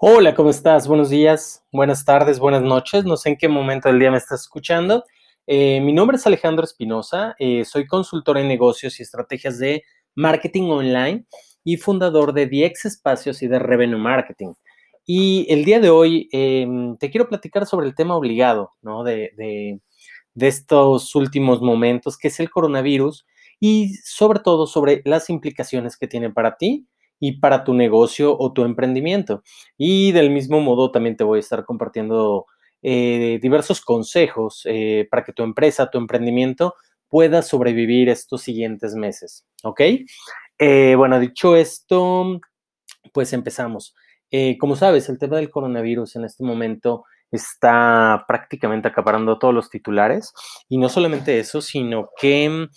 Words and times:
Hola, 0.00 0.32
¿cómo 0.36 0.50
estás? 0.50 0.86
Buenos 0.86 1.10
días, 1.10 1.64
buenas 1.72 2.04
tardes, 2.04 2.38
buenas 2.38 2.62
noches. 2.62 3.04
No 3.04 3.16
sé 3.16 3.30
en 3.30 3.36
qué 3.36 3.48
momento 3.48 3.88
del 3.88 3.98
día 3.98 4.12
me 4.12 4.18
estás 4.18 4.42
escuchando. 4.42 5.02
Eh, 5.44 5.80
mi 5.80 5.92
nombre 5.92 6.18
es 6.18 6.24
Alejandro 6.24 6.64
Espinosa, 6.64 7.34
eh, 7.40 7.64
soy 7.64 7.84
consultor 7.88 8.38
en 8.38 8.46
negocios 8.46 9.00
y 9.00 9.02
estrategias 9.02 9.58
de 9.58 9.82
marketing 10.14 10.70
online 10.70 11.26
y 11.64 11.78
fundador 11.78 12.32
de 12.32 12.46
DX 12.46 12.84
Espacios 12.84 13.42
y 13.42 13.48
de 13.48 13.58
Revenue 13.58 13.98
Marketing. 13.98 14.52
Y 15.04 15.52
el 15.52 15.64
día 15.64 15.80
de 15.80 15.90
hoy 15.90 16.28
em, 16.30 16.96
te 16.96 17.10
quiero 17.10 17.28
platicar 17.28 17.66
sobre 17.66 17.88
el 17.88 17.96
tema 17.96 18.14
obligado, 18.14 18.70
¿no? 18.80 19.02
De, 19.02 19.32
de, 19.36 19.80
de 20.32 20.46
estos 20.46 21.12
últimos 21.16 21.60
momentos, 21.60 22.16
que 22.16 22.28
es 22.28 22.38
el 22.38 22.50
coronavirus, 22.50 23.26
y 23.58 23.94
sobre 24.04 24.38
todo 24.38 24.68
sobre 24.68 25.02
las 25.04 25.28
implicaciones 25.28 25.96
que 25.96 26.06
tiene 26.06 26.30
para 26.30 26.56
ti 26.56 26.86
y 27.20 27.38
para 27.38 27.64
tu 27.64 27.74
negocio 27.74 28.36
o 28.38 28.52
tu 28.52 28.64
emprendimiento. 28.64 29.42
Y 29.76 30.12
del 30.12 30.30
mismo 30.30 30.60
modo 30.60 30.90
también 30.90 31.16
te 31.16 31.24
voy 31.24 31.38
a 31.38 31.40
estar 31.40 31.64
compartiendo 31.64 32.46
eh, 32.80 33.40
diversos 33.42 33.80
consejos 33.80 34.62
eh, 34.64 35.08
para 35.10 35.24
que 35.24 35.32
tu 35.32 35.42
empresa, 35.42 35.90
tu 35.90 35.98
emprendimiento 35.98 36.74
pueda 37.08 37.42
sobrevivir 37.42 38.08
estos 38.08 38.42
siguientes 38.42 38.94
meses. 38.94 39.46
¿Ok? 39.64 39.80
Eh, 40.58 40.94
bueno, 40.96 41.18
dicho 41.18 41.56
esto, 41.56 42.40
pues 43.12 43.32
empezamos. 43.32 43.94
como 44.60 44.76
sabes, 44.76 45.08
el 45.08 45.18
tema 45.18 45.36
del 45.36 45.50
coronavirus 45.50 46.16
en 46.16 46.24
este 46.24 46.44
momento 46.44 47.04
está 47.30 48.24
prácticamente 48.28 48.88
acaparando 48.88 49.38
todos 49.38 49.54
los 49.54 49.70
titulares 49.70 50.32
y 50.68 50.78
no 50.78 50.88
solamente 50.88 51.38
eso, 51.38 51.60
sino 51.60 52.10
que 52.20 52.68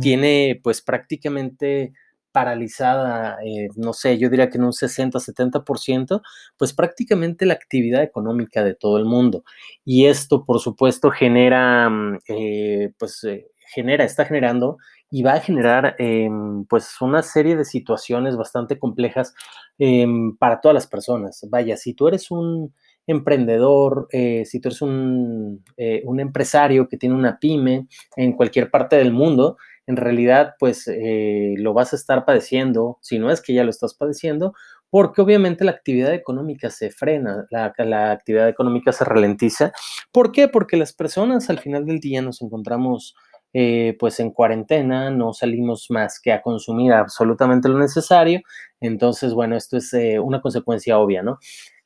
tiene 0.00 0.60
pues 0.62 0.82
prácticamente 0.82 1.92
paralizada, 2.32 3.38
eh, 3.44 3.68
no 3.76 3.92
sé, 3.92 4.18
yo 4.18 4.28
diría 4.28 4.50
que 4.50 4.58
en 4.58 4.64
un 4.64 4.72
60-70%, 4.72 6.22
pues 6.56 6.72
prácticamente 6.72 7.46
la 7.46 7.54
actividad 7.54 8.02
económica 8.02 8.62
de 8.64 8.74
todo 8.74 8.98
el 8.98 9.04
mundo. 9.04 9.44
Y 9.84 10.06
esto, 10.06 10.44
por 10.44 10.60
supuesto, 10.60 11.10
genera, 11.10 11.88
mm, 11.88 12.18
eh, 12.28 12.92
pues, 12.98 13.24
eh, 13.24 13.48
genera, 13.74 14.04
está 14.04 14.24
generando 14.24 14.78
y 15.10 15.22
va 15.22 15.34
a 15.34 15.40
generar, 15.40 15.94
em, 15.98 16.64
pues, 16.66 17.00
una 17.00 17.22
serie 17.22 17.56
de 17.56 17.64
situaciones 17.64 18.36
bastante 18.36 18.78
complejas 18.78 19.34
em, 19.78 20.36
para 20.36 20.60
todas 20.60 20.74
las 20.74 20.86
personas. 20.86 21.46
Vaya, 21.50 21.76
si 21.76 21.94
tú 21.94 22.08
eres 22.08 22.30
un 22.30 22.74
emprendedor, 23.06 24.08
si 24.10 24.60
tú 24.60 24.68
eres 24.68 24.82
un, 24.82 25.64
un 26.04 26.20
empresario 26.20 26.88
que 26.88 26.98
tiene 26.98 27.14
una 27.14 27.38
pyme 27.38 27.86
en 28.16 28.32
cualquier 28.34 28.70
parte 28.70 28.96
del 28.96 29.12
mundo, 29.12 29.56
en 29.88 29.96
realidad 29.96 30.54
pues 30.58 30.86
eh, 30.86 31.54
lo 31.56 31.72
vas 31.72 31.94
a 31.94 31.96
estar 31.96 32.26
padeciendo, 32.26 32.98
si 33.00 33.18
no 33.18 33.30
es 33.30 33.40
que 33.40 33.54
ya 33.54 33.64
lo 33.64 33.70
estás 33.70 33.94
padeciendo, 33.94 34.52
porque 34.90 35.22
obviamente 35.22 35.64
la 35.64 35.70
actividad 35.70 36.12
económica 36.12 36.68
se 36.68 36.90
frena, 36.90 37.46
la, 37.50 38.12
actividad 38.12 38.50
económica 38.50 38.92
se 38.92 39.06
ralentiza. 39.06 39.72
¿Por 40.12 40.30
qué? 40.30 40.46
Porque 40.46 40.76
las 40.76 40.92
personas 40.92 41.48
al 41.48 41.58
final 41.58 41.86
del 41.86 42.00
día 42.00 42.20
nos 42.20 42.42
encontramos 42.42 43.14
eh, 43.54 43.96
pues 43.98 44.20
en 44.20 44.30
cuarentena, 44.30 45.10
no 45.10 45.32
salimos 45.32 45.86
más 45.88 46.20
que 46.20 46.32
a 46.32 46.42
consumir 46.42 46.92
absolutamente 46.92 47.70
lo 47.70 47.78
necesario. 47.78 48.42
Entonces, 48.80 49.32
bueno, 49.32 49.56
esto 49.56 49.78
es 49.78 49.94
eh, 49.94 50.18
una 50.20 50.42
consecuencia 50.42 50.98
obvia, 50.98 51.22
¿no? 51.22 51.38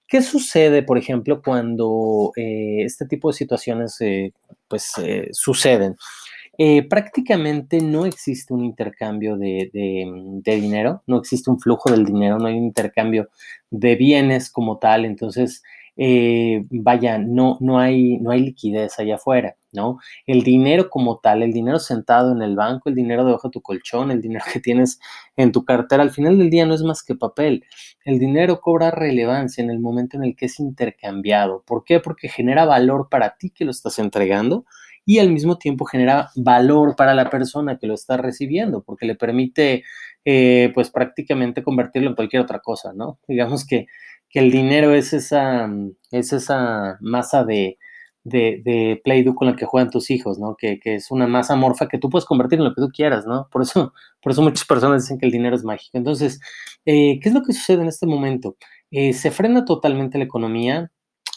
¿Qué 0.09 0.23
sucede, 0.23 0.83
por 0.83 0.99
ejemplo, 0.99 1.41
cuando 1.41 2.33
este 2.37 3.07
tipo 3.07 3.29
de 3.31 3.35
situaciones 3.35 3.97
pues 4.69 4.93
suceden? 5.33 5.97
Eh, 6.59 6.87
prácticamente 6.87 7.81
no 7.81 8.05
existe 8.05 8.53
un 8.53 8.65
intercambio 8.65 9.39
de, 9.39 9.71
dinero, 10.45 11.03
no 11.07 11.19
existe 11.19 11.51
un 11.51 11.59
flujo 11.59 11.91
del 11.91 12.05
dinero, 12.05 12.39
no 12.39 12.47
hay 12.47 12.59
un 12.59 12.65
intercambio 12.65 13.31
de 13.71 13.97
bienes 13.97 14.51
como 14.51 14.79
tal, 14.79 15.07
entonces, 15.07 15.63
eh, 15.97 16.65
vaya, 16.71 17.17
no, 17.19 17.57
no, 17.61 17.79
hay, 17.79 18.19
no 18.19 18.31
hay 18.31 18.41
liquidez 18.41 18.99
allá 18.99 19.15
afuera, 19.15 19.57
¿no? 19.73 19.99
El 20.27 20.43
dinero 20.43 20.91
como 20.91 21.19
tal, 21.21 21.43
el 21.43 21.55
dinero 21.55 21.79
sentado 21.79 22.33
en 22.33 22.43
el 22.43 22.55
banco, 22.55 22.91
el 22.91 22.95
dinero 22.97 23.25
debajo 23.25 23.49
de 23.49 23.53
tu 23.53 23.63
colchón, 23.63 24.11
el 24.11 24.21
dinero 24.21 24.45
que 24.53 24.61
tienes 24.61 25.01
en 25.37 25.53
tu 25.53 25.65
cartera, 25.65 26.03
al 26.03 26.11
final 26.11 26.37
del 26.39 26.51
día 26.51 26.67
no 26.67 26.75
es 26.75 26.83
más 26.83 27.03
que 27.03 27.15
papel. 27.15 27.65
El 28.05 28.19
dinero 28.19 28.61
cobra 28.61 28.91
relevancia 28.91 29.65
en 29.65 29.71
el 29.71 29.81
momento 29.81 30.19
en 30.19 30.25
el 30.25 30.37
que 30.37 30.47
es 30.47 30.61
intercambiado. 30.61 31.63
¿Por 31.67 31.85
qué? 31.85 32.01
Porque 32.01 32.29
genera 32.29 32.67
valor 32.67 33.09
para 33.11 33.37
ti 33.37 33.51
que 33.51 33.65
lo 33.65 33.71
estás 33.71 33.99
entregando 33.99 34.67
y 35.05 35.19
al 35.19 35.31
mismo 35.31 35.59
tiempo 35.59 35.85
genera 35.85 36.31
valor 36.37 36.97
para 36.97 37.15
la 37.15 37.31
persona 37.31 37.79
que 37.79 37.87
lo 37.87 37.95
está 37.95 38.17
recibiendo, 38.17 38.83
porque 38.83 39.07
le 39.07 39.15
permite, 39.17 39.85
eh, 40.25 40.71
pues 40.75 40.91
prácticamente 40.91 41.63
convertirlo 41.63 42.11
en 42.11 42.17
cualquier 42.17 42.43
otra 42.43 42.61
cosa, 42.61 42.93
¿no? 42.95 43.19
Digamos 43.29 43.67
que, 43.67 43.87
el 44.35 44.51
dinero 44.51 44.95
es 44.95 45.13
esa, 45.13 45.71
es 46.11 46.33
esa 46.33 46.97
masa 47.03 47.45
de, 47.45 47.77
de, 48.25 49.01
Play-Doh 49.05 49.35
con 49.35 49.49
la 49.49 49.57
que 49.57 49.67
juegan 49.67 49.91
tus 49.91 50.11
hijos, 50.11 50.39
¿no? 50.39 50.57
Que, 50.57 50.81
es 50.85 51.11
una 51.11 51.27
masa 51.27 51.57
morfa 51.57 51.89
que 51.89 51.99
tú 51.99 52.09
puedes 52.09 52.25
convertir 52.25 52.59
en 52.59 52.65
lo 52.65 52.75
que 52.75 52.81
tú 52.81 52.89
quieras, 52.89 53.27
¿no? 53.27 53.49
Por 53.51 53.63
eso, 53.63 53.93
por 54.23 54.33
eso 54.33 54.43
muchas 54.43 54.65
personas 54.67 55.03
dicen 55.03 55.19
que 55.19 55.27
el 55.27 55.33
dinero 55.33 55.57
es 55.57 55.65
mágico. 55.65 55.99
Entonces, 55.99 56.41
eh, 56.87 57.19
¿qué 57.21 57.29
es 57.29 57.35
lo 57.35 57.43
que 57.43 57.53
sucede 57.53 57.83
en 57.83 57.89
este 57.89 58.07
momento? 58.07 58.57
Eh, 58.91 59.13
se 59.13 59.31
frena 59.31 59.65
totalmente 59.65 60.19
la 60.19 60.25
economía, 60.25 60.91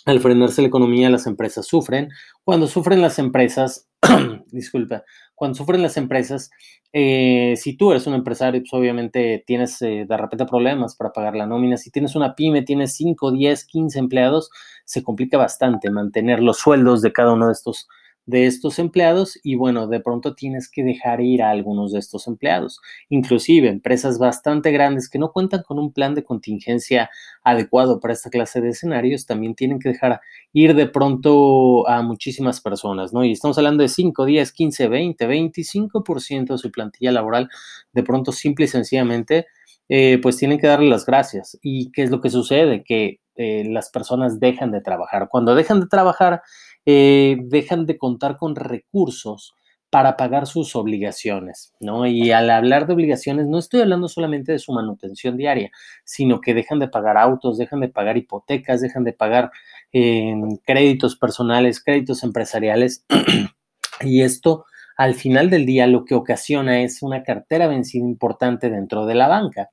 al 0.05 0.19
frenarse 0.19 0.61
la 0.61 0.67
economía, 0.67 1.09
las 1.09 1.27
empresas 1.27 1.65
sufren. 1.65 2.09
Cuando 2.43 2.67
sufren 2.67 3.01
las 3.01 3.17
empresas, 3.19 3.89
disculpa, 4.51 5.03
cuando 5.33 5.55
sufren 5.55 5.81
las 5.81 5.97
empresas, 5.97 6.51
eh, 6.93 7.55
si 7.57 7.75
tú 7.75 7.91
eres 7.91 8.07
un 8.07 8.13
empresario, 8.13 8.61
pues 8.61 8.73
obviamente 8.73 9.43
tienes 9.45 9.81
eh, 9.81 10.05
de 10.07 10.17
repente 10.17 10.45
problemas 10.45 10.95
para 10.95 11.11
pagar 11.11 11.35
la 11.35 11.47
nómina. 11.47 11.75
Si 11.75 11.91
tienes 11.91 12.15
una 12.15 12.35
pyme, 12.35 12.61
tienes 12.61 12.93
5, 12.95 13.31
10, 13.31 13.65
15 13.65 13.99
empleados, 13.99 14.49
se 14.85 15.03
complica 15.03 15.37
bastante 15.37 15.89
mantener 15.89 16.39
los 16.39 16.57
sueldos 16.57 17.01
de 17.01 17.11
cada 17.11 17.33
uno 17.33 17.47
de 17.47 17.53
estos 17.53 17.87
de 18.25 18.47
estos 18.47 18.79
empleados 18.79 19.39
y 19.43 19.55
bueno, 19.55 19.87
de 19.87 19.99
pronto 19.99 20.33
tienes 20.33 20.69
que 20.69 20.83
dejar 20.83 21.21
ir 21.21 21.43
a 21.43 21.51
algunos 21.51 21.91
de 21.91 21.99
estos 21.99 22.27
empleados. 22.27 22.79
Inclusive 23.09 23.69
empresas 23.69 24.17
bastante 24.17 24.71
grandes 24.71 25.09
que 25.09 25.19
no 25.19 25.31
cuentan 25.31 25.63
con 25.63 25.79
un 25.79 25.93
plan 25.93 26.15
de 26.15 26.23
contingencia 26.23 27.09
adecuado 27.43 27.99
para 27.99 28.13
esta 28.13 28.29
clase 28.29 28.61
de 28.61 28.69
escenarios 28.69 29.25
también 29.25 29.55
tienen 29.55 29.79
que 29.79 29.89
dejar 29.89 30.21
ir 30.53 30.73
de 30.75 30.87
pronto 30.87 31.87
a 31.87 32.01
muchísimas 32.01 32.61
personas, 32.61 33.13
¿no? 33.13 33.23
Y 33.23 33.31
estamos 33.31 33.57
hablando 33.57 33.83
de 33.83 33.89
5, 33.89 34.25
10, 34.25 34.51
15, 34.51 34.87
20, 34.87 35.27
25% 35.27 36.53
de 36.53 36.57
su 36.57 36.71
plantilla 36.71 37.11
laboral, 37.11 37.49
de 37.93 38.03
pronto 38.03 38.31
simple 38.31 38.65
y 38.65 38.67
sencillamente, 38.67 39.45
eh, 39.87 40.19
pues 40.21 40.37
tienen 40.37 40.59
que 40.59 40.67
darle 40.67 40.89
las 40.89 41.05
gracias. 41.05 41.57
¿Y 41.61 41.91
qué 41.91 42.03
es 42.03 42.09
lo 42.09 42.21
que 42.21 42.29
sucede? 42.29 42.83
Que 42.83 43.19
eh, 43.35 43.65
las 43.67 43.89
personas 43.89 44.39
dejan 44.39 44.71
de 44.71 44.81
trabajar. 44.81 45.27
Cuando 45.29 45.55
dejan 45.55 45.81
de 45.81 45.87
trabajar, 45.87 46.41
eh, 46.85 47.37
dejan 47.41 47.85
de 47.85 47.97
contar 47.97 48.37
con 48.37 48.55
recursos 48.55 49.55
para 49.95 50.17
pagar 50.17 50.45
sus 50.45 50.75
obligaciones, 50.75 51.73
¿no? 51.79 52.05
Y 52.05 52.31
al 52.31 52.49
hablar 52.49 52.85
de 52.85 52.93
obligaciones, 52.93 53.47
no 53.47 53.59
estoy 53.59 53.79
hablando 53.79 54.09
solamente 54.09 54.51
de 54.51 54.59
su 54.59 54.73
manutención 54.73 55.37
diaria, 55.37 55.71
sino 56.03 56.41
que 56.41 56.53
dejan 56.53 56.79
de 56.79 56.89
pagar 56.89 57.17
autos, 57.17 57.57
dejan 57.57 57.79
de 57.79 57.87
pagar 57.87 58.17
hipotecas, 58.17 58.81
dejan 58.81 59.05
de 59.05 59.13
pagar 59.13 59.51
em, 59.93 60.57
créditos 60.65 61.15
personales, 61.15 61.81
créditos 61.81 62.23
empresariales. 62.23 63.05
y 64.01 64.21
esto, 64.21 64.65
al 64.97 65.13
final 65.13 65.49
del 65.49 65.65
día, 65.65 65.87
lo 65.87 66.03
que 66.03 66.15
ocasiona 66.15 66.81
es 66.81 67.01
una 67.01 67.23
cartera 67.23 67.67
vencida 67.67 68.03
importante 68.03 68.69
dentro 68.69 69.05
de 69.05 69.15
la 69.15 69.29
banca. 69.29 69.69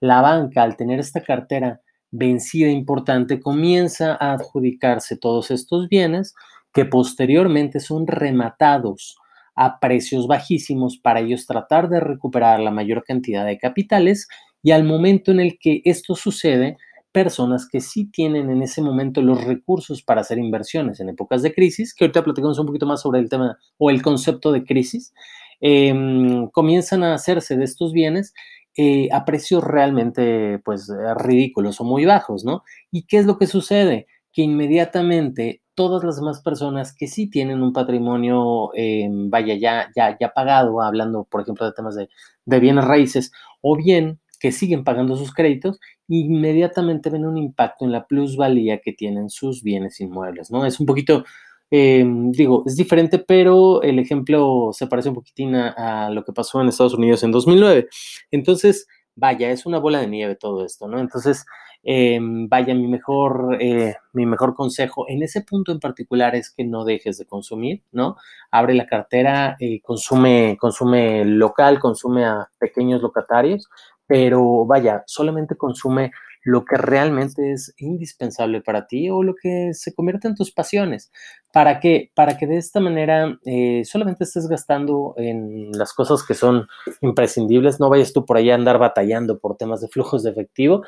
La 0.00 0.20
banca, 0.20 0.64
al 0.64 0.76
tener 0.76 0.98
esta 0.98 1.22
cartera 1.22 1.80
vencida 2.10 2.70
importante, 2.70 3.38
comienza 3.38 4.16
a 4.18 4.32
adjudicarse 4.32 5.16
todos 5.16 5.52
estos 5.52 5.88
bienes 5.88 6.34
que 6.72 6.84
posteriormente 6.84 7.80
son 7.80 8.06
rematados 8.06 9.16
a 9.54 9.80
precios 9.80 10.26
bajísimos 10.26 10.98
para 10.98 11.20
ellos 11.20 11.46
tratar 11.46 11.88
de 11.88 12.00
recuperar 12.00 12.60
la 12.60 12.70
mayor 12.70 13.04
cantidad 13.04 13.44
de 13.44 13.58
capitales 13.58 14.28
y 14.62 14.70
al 14.72 14.84
momento 14.84 15.30
en 15.30 15.40
el 15.40 15.58
que 15.58 15.82
esto 15.84 16.14
sucede, 16.14 16.76
personas 17.12 17.68
que 17.68 17.80
sí 17.80 18.10
tienen 18.10 18.50
en 18.50 18.62
ese 18.62 18.82
momento 18.82 19.20
los 19.22 19.42
recursos 19.44 20.02
para 20.02 20.20
hacer 20.20 20.38
inversiones 20.38 21.00
en 21.00 21.08
épocas 21.08 21.42
de 21.42 21.52
crisis, 21.52 21.94
que 21.94 22.04
ahorita 22.04 22.22
platicamos 22.22 22.58
un 22.58 22.66
poquito 22.66 22.86
más 22.86 23.02
sobre 23.02 23.20
el 23.20 23.28
tema 23.28 23.58
o 23.78 23.90
el 23.90 24.02
concepto 24.02 24.52
de 24.52 24.64
crisis, 24.64 25.12
em, 25.60 26.48
comienzan 26.50 27.02
a 27.02 27.14
hacerse 27.14 27.56
de 27.56 27.64
estos 27.64 27.92
bienes 27.92 28.32
eh, 28.76 29.08
a 29.12 29.24
precios 29.24 29.64
realmente 29.64 30.60
pues 30.64 30.88
ridículos 31.16 31.80
o 31.80 31.84
muy 31.84 32.04
bajos, 32.04 32.44
¿no? 32.44 32.62
¿Y 32.92 33.02
qué 33.06 33.18
es 33.18 33.26
lo 33.26 33.36
que 33.36 33.48
sucede? 33.48 34.06
Que 34.32 34.42
inmediatamente 34.42 35.60
todas 35.80 36.04
las 36.04 36.16
demás 36.16 36.42
personas 36.42 36.94
que 36.94 37.06
sí 37.06 37.30
tienen 37.30 37.62
un 37.62 37.72
patrimonio, 37.72 38.70
eh, 38.74 39.08
vaya, 39.10 39.54
ya, 39.54 39.90
ya, 39.96 40.14
ya 40.20 40.28
pagado, 40.28 40.82
hablando, 40.82 41.24
por 41.24 41.40
ejemplo, 41.40 41.64
de 41.64 41.72
temas 41.72 41.96
de, 41.96 42.60
bienes 42.60 42.84
raíces, 42.84 43.32
o 43.62 43.78
bien 43.78 44.20
que 44.38 44.52
siguen 44.52 44.84
pagando 44.84 45.16
sus 45.16 45.32
créditos, 45.32 45.80
inmediatamente 46.06 47.08
ven 47.08 47.24
un 47.24 47.38
impacto 47.38 47.86
en 47.86 47.92
la 47.92 48.06
plusvalía 48.06 48.82
que 48.82 48.92
tienen 48.92 49.30
sus 49.30 49.62
bienes 49.62 49.98
inmuebles, 50.02 50.50
¿no? 50.50 50.66
Es 50.66 50.80
un 50.80 50.84
poquito 50.84 51.24
eh, 51.70 52.04
digo, 52.06 52.62
es 52.66 52.76
diferente, 52.76 53.18
pero 53.18 53.80
el 53.80 53.98
ejemplo 53.98 54.72
se 54.74 54.86
parece 54.86 55.08
un 55.08 55.14
poquitín 55.14 55.54
a, 55.54 56.10
lo 56.10 56.24
que 56.24 56.34
pasó 56.34 56.60
en 56.60 56.68
Estados 56.68 56.92
Unidos 56.92 57.22
en 57.22 57.32
2009. 57.32 57.88
Entonces, 58.30 58.86
vaya, 59.14 59.50
es 59.50 59.64
una 59.64 59.78
bola 59.78 60.00
de 60.00 60.08
nieve 60.08 60.36
todo 60.36 60.62
esto, 60.62 60.88
¿no? 60.88 61.00
Entonces, 61.00 61.46
em, 61.82 62.48
vaya, 62.48 62.74
mi 62.74 62.86
mejor, 62.88 63.56
eh, 63.60 63.96
mi 64.12 64.26
mejor 64.26 64.54
consejo 64.54 65.06
en 65.08 65.22
ese 65.22 65.42
punto 65.42 65.72
en 65.72 65.80
particular 65.80 66.34
es 66.34 66.50
que 66.50 66.64
no 66.64 66.84
dejes 66.84 67.18
de 67.18 67.26
consumir, 67.26 67.82
¿no? 67.92 68.16
Abre 68.50 68.74
la 68.74 68.86
cartera, 68.86 69.56
eh, 69.60 69.80
consume, 69.82 70.56
consume 70.60 71.24
local, 71.24 71.78
consume 71.80 72.24
a 72.26 72.48
pequeños 72.58 73.02
locatarios, 73.02 73.68
pero 74.06 74.66
vaya, 74.66 75.04
solamente 75.06 75.56
consume 75.56 76.10
lo 76.42 76.64
que 76.64 76.76
realmente 76.76 77.52
es 77.52 77.74
indispensable 77.78 78.60
para 78.62 78.86
ti 78.86 79.10
o 79.10 79.22
lo 79.22 79.34
que 79.34 79.70
se 79.74 79.94
convierte 79.94 80.28
en 80.28 80.34
tus 80.34 80.52
pasiones. 80.52 81.10
¿Para 81.52 81.80
que 81.80 82.10
Para 82.14 82.38
que 82.38 82.46
de 82.46 82.56
esta 82.56 82.80
manera 82.80 83.38
eh, 83.44 83.82
solamente 83.84 84.24
estés 84.24 84.48
gastando 84.48 85.14
en 85.16 85.72
las 85.72 85.92
cosas 85.92 86.24
que 86.24 86.34
son 86.34 86.66
imprescindibles, 87.00 87.80
no 87.80 87.90
vayas 87.90 88.12
tú 88.12 88.24
por 88.24 88.36
allá 88.36 88.54
a 88.54 88.56
andar 88.56 88.78
batallando 88.78 89.38
por 89.38 89.56
temas 89.56 89.80
de 89.80 89.88
flujos 89.88 90.22
de 90.22 90.30
efectivo, 90.30 90.82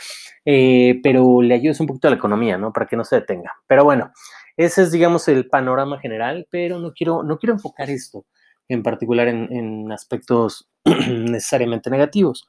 eh, 0.45 1.01
pero 1.03 1.43
le 1.43 1.55
ayudes 1.55 1.81
un 1.81 1.87
poquito 1.87 2.09
a 2.09 2.11
la 2.11 2.17
economía, 2.17 2.59
¿no? 2.59 2.73
Para 2.73 2.87
que 2.87 2.97
no 2.97 3.05
se 3.05 3.17
detenga. 3.17 3.53
Pero 3.67 3.85
bueno, 3.85 4.13
ese 4.57 4.83
es, 4.83 4.93
digamos, 4.93 5.29
el 5.29 5.49
panorama 5.49 5.99
general, 5.99 6.47
pero 6.51 6.79
no 6.79 6.93
quiero, 6.93 7.23
no 7.23 7.39
quiero 7.39 7.55
enfocar 7.55 7.91
esto 7.91 8.25
en 8.69 8.83
particular 8.83 9.29
en, 9.29 9.53
en 9.53 9.93
aspectos 9.93 10.69
necesariamente 10.85 11.91
negativos. 11.91 12.49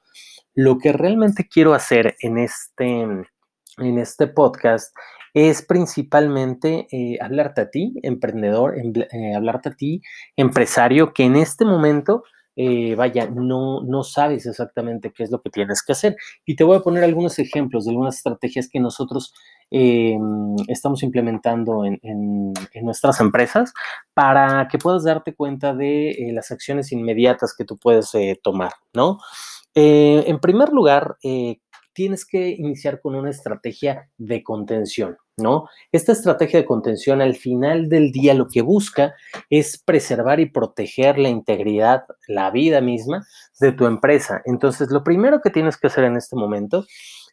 Lo 0.55 0.77
que 0.77 0.93
realmente 0.93 1.47
quiero 1.47 1.73
hacer 1.73 2.15
en 2.21 2.37
este, 2.37 3.01
en 3.01 3.97
este 3.97 4.27
podcast 4.27 4.95
es 5.33 5.63
principalmente 5.63 6.87
eh, 6.91 7.17
hablarte 7.19 7.61
a 7.61 7.69
ti, 7.71 7.95
emprendedor, 8.03 8.75
eh, 8.77 9.35
hablarte 9.35 9.69
a 9.69 9.75
ti, 9.75 10.01
empresario, 10.35 11.11
que 11.11 11.23
en 11.23 11.35
este 11.35 11.65
momento, 11.65 12.23
eh, 12.55 12.93
vaya, 12.93 13.27
no, 13.27 13.81
no 13.81 14.03
sabes 14.03 14.45
exactamente 14.45 15.11
qué 15.11 15.23
es 15.23 15.31
lo 15.31 15.41
que 15.41 15.49
tienes 15.49 15.81
que 15.83 15.93
hacer. 15.93 16.15
Y 16.45 16.55
te 16.55 16.63
voy 16.63 16.77
a 16.77 16.81
poner 16.81 17.03
algunos 17.03 17.39
ejemplos 17.39 17.85
de 17.85 17.91
algunas 17.91 18.17
estrategias 18.17 18.69
que 18.69 18.79
nosotros 18.79 19.33
estamos 20.67 21.01
implementando 21.01 21.83
en, 21.83 21.99
en, 22.03 22.53
nuestras 22.83 23.19
empresas 23.19 23.73
para 24.13 24.67
que 24.67 24.77
puedas 24.77 25.03
darte 25.03 25.33
cuenta 25.33 25.73
de 25.73 26.29
las 26.31 26.51
acciones 26.51 26.91
inmediatas 26.91 27.55
que 27.57 27.65
tú 27.65 27.75
puedes 27.77 28.11
tomar, 28.43 28.73
¿no? 28.93 29.17
Eh, 29.75 30.23
en 30.27 30.39
primer 30.39 30.69
lugar, 30.69 31.17
eh, 31.23 31.57
tienes 31.93 32.25
que 32.25 32.49
iniciar 32.49 32.99
con 33.01 33.15
una 33.15 33.29
estrategia 33.29 34.09
de 34.17 34.43
contención, 34.43 35.17
¿no? 35.37 35.67
Esta 35.91 36.11
estrategia 36.11 36.59
de 36.59 36.65
contención 36.65 37.21
al 37.21 37.35
final 37.35 37.87
del 37.87 38.11
día 38.11 38.33
lo 38.33 38.47
que 38.47 38.61
busca 38.61 39.13
es 39.49 39.77
preservar 39.77 40.39
y 40.39 40.47
proteger 40.47 41.19
la 41.19 41.29
integridad, 41.29 42.03
la 42.27 42.49
vida 42.51 42.81
misma 42.81 43.25
de 43.59 43.71
tu 43.71 43.85
empresa. 43.85 44.41
Entonces, 44.45 44.89
lo 44.91 45.03
primero 45.03 45.41
que 45.41 45.51
tienes 45.51 45.77
que 45.77 45.87
hacer 45.87 46.03
en 46.05 46.17
este 46.17 46.35
momento 46.35 46.85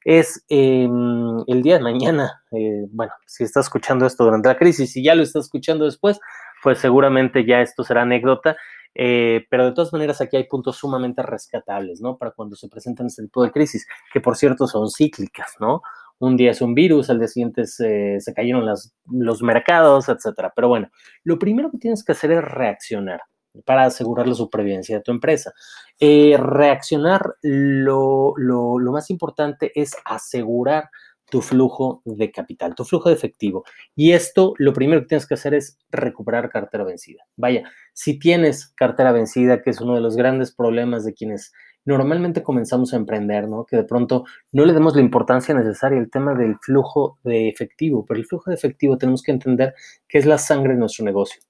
es 0.04 0.44
em, 0.48 1.38
el 1.46 1.62
día 1.62 1.76
de 1.76 1.82
mañana, 1.82 2.42
eh, 2.52 2.86
bueno, 2.90 3.12
si 3.26 3.44
estás 3.44 3.66
escuchando 3.66 4.06
esto 4.06 4.24
durante 4.24 4.48
la 4.48 4.56
crisis, 4.56 4.96
y 4.96 5.04
ya 5.04 5.14
lo 5.14 5.22
estás 5.22 5.44
escuchando 5.46 5.84
después, 5.84 6.20
pues 6.62 6.78
seguramente 6.78 7.46
ya 7.46 7.60
esto 7.60 7.84
será 7.84 8.02
anécdota. 8.02 8.56
Eh, 8.94 9.46
pero 9.48 9.64
de 9.64 9.72
todas 9.72 9.92
maneras 9.92 10.20
aquí 10.20 10.36
hay 10.36 10.44
puntos 10.44 10.76
sumamente 10.76 11.22
rescatables, 11.22 12.00
¿no? 12.00 12.18
Para 12.18 12.32
cuando 12.32 12.56
se 12.56 12.68
presentan 12.68 13.06
este 13.06 13.22
tipo 13.22 13.42
de 13.42 13.52
crisis, 13.52 13.86
que 14.12 14.20
por 14.20 14.36
cierto 14.36 14.66
son 14.66 14.90
cíclicas, 14.90 15.54
¿no? 15.60 15.82
Un 16.18 16.36
día 16.36 16.50
es 16.50 16.60
un 16.60 16.74
virus, 16.74 17.08
al 17.08 17.18
día 17.18 17.28
siguiente 17.28 17.66
se, 17.66 18.18
cayeron 18.34 18.66
los 19.06 19.42
mercados, 19.42 20.08
etcétera. 20.08 20.52
Pero 20.54 20.68
bueno, 20.68 20.90
lo 21.24 21.38
primero 21.38 21.70
que 21.70 21.78
tienes 21.78 22.04
que 22.04 22.12
hacer 22.12 22.32
es 22.32 22.44
reaccionar 22.44 23.22
para 23.64 23.84
asegurar 23.84 24.28
la 24.28 24.34
supervivencia 24.34 24.98
de 24.98 25.02
tu 25.02 25.12
empresa. 25.12 25.52
Eh, 25.98 26.36
reaccionar, 26.38 27.36
lo, 27.42 28.34
lo 28.36 28.92
más 28.92 29.10
importante 29.10 29.72
es 29.74 29.96
asegurar 30.04 30.90
tu 31.30 31.40
flujo 31.40 32.02
de 32.04 32.30
capital, 32.30 32.74
tu 32.74 32.84
flujo 32.84 33.08
de 33.08 33.14
efectivo. 33.14 33.64
Y 33.96 34.12
esto, 34.12 34.54
lo 34.58 34.72
primero 34.72 35.00
que 35.00 35.08
tienes 35.08 35.26
que 35.26 35.34
hacer 35.34 35.54
es 35.54 35.78
recuperar 35.90 36.50
cartera 36.50 36.84
vencida. 36.84 37.22
Vaya, 37.36 37.70
si 37.92 38.18
tienes 38.18 38.68
cartera 38.76 39.12
vencida, 39.12 39.62
que 39.62 39.70
es 39.70 39.80
uno 39.80 39.94
de 39.94 40.00
los 40.00 40.16
grandes 40.16 40.54
problemas 40.54 41.04
de 41.04 41.14
quienes 41.14 41.52
normalmente 41.84 42.42
comenzamos 42.42 42.92
a 42.92 42.96
emprender, 42.96 43.48
¿no? 43.48 43.64
Que 43.64 43.76
de 43.76 43.84
pronto 43.84 44.24
no 44.52 44.64
le 44.64 44.72
demos 44.72 44.94
la 44.94 45.00
importancia 45.00 45.54
necesaria 45.54 45.98
al 45.98 46.10
tema 46.10 46.34
del 46.34 46.56
flujo 46.60 47.18
de 47.24 47.48
efectivo, 47.48 48.04
pero 48.06 48.20
el 48.20 48.26
flujo 48.26 48.50
de 48.50 48.56
efectivo 48.56 48.98
tenemos 48.98 49.22
que 49.22 49.32
entender 49.32 49.74
que 50.08 50.18
es 50.18 50.26
la 50.26 50.38
sangre 50.38 50.74
de 50.74 50.80
nuestro 50.80 51.04
negocio. 51.04 51.40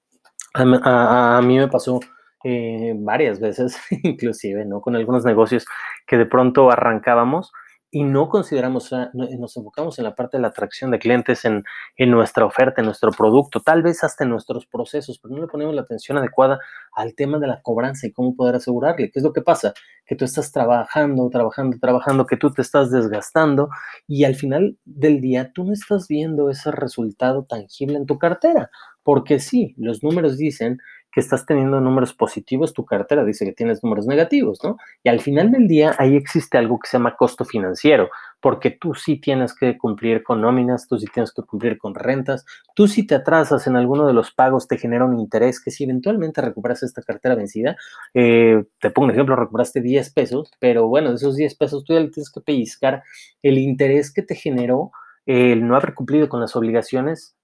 A, 0.53 1.41
mí 1.43 1.57
me 1.57 1.67
pasó 1.67 1.99
eh, 2.43 2.93
varias 2.97 3.39
veces, 3.39 3.77
inclusive, 4.03 4.65
¿no? 4.65 4.81
Con 4.81 4.95
algunos 4.95 5.25
negocios 5.25 5.65
que 6.07 6.17
de 6.17 6.25
pronto 6.25 6.71
arrancábamos 6.71 7.51
y 7.93 8.05
no 8.05 8.29
consideramos, 8.29 8.89
nos 9.13 9.57
enfocamos 9.57 9.99
en 9.99 10.05
la 10.05 10.15
parte 10.15 10.37
de 10.37 10.41
la 10.41 10.47
atracción 10.47 10.91
de 10.91 10.99
clientes, 10.99 11.43
en, 11.43 11.63
nuestra 12.09 12.45
oferta, 12.45 12.79
en 12.79 12.85
nuestro 12.85 13.11
producto, 13.11 13.59
tal 13.59 13.83
vez 13.83 14.01
hasta 14.05 14.23
en 14.23 14.29
nuestros 14.29 14.65
procesos, 14.65 15.19
pero 15.19 15.35
no 15.35 15.41
le 15.41 15.47
ponemos 15.47 15.75
la 15.75 15.81
atención 15.81 16.17
adecuada 16.17 16.57
al 16.93 17.13
tema 17.15 17.37
de 17.37 17.47
la 17.47 17.61
cobranza 17.61 18.07
y 18.07 18.13
cómo 18.13 18.33
poder 18.33 18.55
asegurarle. 18.55 19.11
¿Qué 19.11 19.19
es 19.19 19.23
lo 19.23 19.33
que 19.33 19.41
pasa? 19.41 19.73
Que 20.05 20.15
tú 20.15 20.23
estás 20.23 20.53
trabajando, 20.53 21.29
trabajando, 21.29 21.77
trabajando, 21.79 22.25
que 22.25 22.37
tú 22.37 22.51
te 22.53 22.61
estás 22.61 22.91
desgastando 22.91 23.69
y 24.07 24.23
al 24.23 24.35
final 24.35 24.77
del 24.85 25.19
día 25.19 25.51
tú 25.53 25.65
no 25.65 25.73
estás 25.73 26.07
viendo 26.07 26.49
ese 26.49 26.71
resultado 26.71 27.43
tangible 27.43 27.97
en 27.97 28.05
tu 28.05 28.17
cartera, 28.17 28.71
porque 29.03 29.39
sí, 29.39 29.75
los 29.77 30.01
números 30.01 30.37
dicen 30.37 30.77
que 31.11 31.19
estás 31.19 31.45
teniendo 31.45 31.81
números 31.81 32.13
positivos, 32.13 32.73
tu 32.73 32.85
cartera 32.85 33.25
dice 33.25 33.45
que 33.45 33.51
tienes 33.51 33.83
números 33.83 34.07
negativos, 34.07 34.59
¿no? 34.63 34.77
Y 35.03 35.09
al 35.09 35.19
final 35.19 35.51
del 35.51 35.67
día 35.67 35.93
ahí 35.97 36.15
existe 36.15 36.57
algo 36.57 36.79
que 36.79 36.87
se 36.87 36.97
llama 36.97 37.15
costo 37.17 37.43
financiero, 37.43 38.09
porque 38.39 38.71
tú 38.71 38.95
sí 38.95 39.19
tienes 39.19 39.53
que 39.53 39.77
cumplir 39.77 40.23
con 40.23 40.41
nóminas, 40.41 40.87
tú 40.87 40.97
sí 40.97 41.05
tienes 41.13 41.33
que 41.33 41.41
cumplir 41.43 41.77
con 41.77 41.95
rentas, 41.95 42.45
tú 42.75 42.87
si 42.87 43.05
te 43.05 43.15
atrasas 43.15 43.67
en 43.67 43.75
alguno 43.75 44.07
de 44.07 44.13
los 44.13 44.31
pagos 44.31 44.67
te 44.67 44.77
genera 44.77 45.05
un 45.05 45.19
interés 45.19 45.61
que 45.61 45.69
si 45.69 45.83
eventualmente 45.83 46.41
recuperas 46.41 46.81
esta 46.83 47.01
cartera 47.01 47.35
vencida, 47.35 47.75
eh, 48.13 48.63
te 48.79 48.89
pongo 48.89 49.07
un 49.07 49.11
ejemplo, 49.11 49.35
recuperaste 49.35 49.81
10 49.81 50.13
pesos, 50.13 50.51
pero 50.59 50.87
bueno, 50.87 51.09
de 51.09 51.15
esos 51.15 51.35
10 51.35 51.55
pesos 51.55 51.83
tú 51.83 51.93
ya 51.93 51.99
le 51.99 52.09
tienes 52.09 52.31
que 52.31 52.41
pellizcar 52.41 53.03
el 53.41 53.57
interés 53.57 54.13
que 54.13 54.23
te 54.23 54.35
generó 54.35 54.91
el 55.25 55.67
no 55.67 55.75
haber 55.75 55.93
cumplido 55.93 56.29
con 56.29 56.39
las 56.39 56.55
obligaciones, 56.55 57.35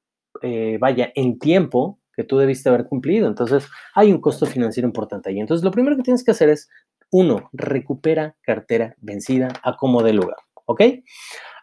eh, 0.42 0.78
vaya, 0.80 1.12
en 1.16 1.38
tiempo 1.40 2.00
que 2.18 2.24
tú 2.24 2.40
debiste 2.40 2.68
haber 2.68 2.88
cumplido. 2.88 3.28
Entonces, 3.28 3.69
hay 3.94 4.12
un 4.12 4.19
costo 4.19 4.48
financiero 4.48 4.88
importante 4.88 5.30
ahí. 5.30 5.40
Entonces, 5.40 5.64
lo 5.64 5.72
primero 5.72 5.96
que 5.96 6.02
tienes 6.02 6.24
que 6.24 6.31
hacer 6.31 6.50
es, 6.50 6.68
uno, 7.12 7.50
recupera 7.54 8.36
cartera 8.42 8.96
vencida 9.00 9.50
a 9.64 9.78
como 9.78 10.02
de 10.02 10.14
lugar, 10.14 10.38
¿ok? 10.66 10.81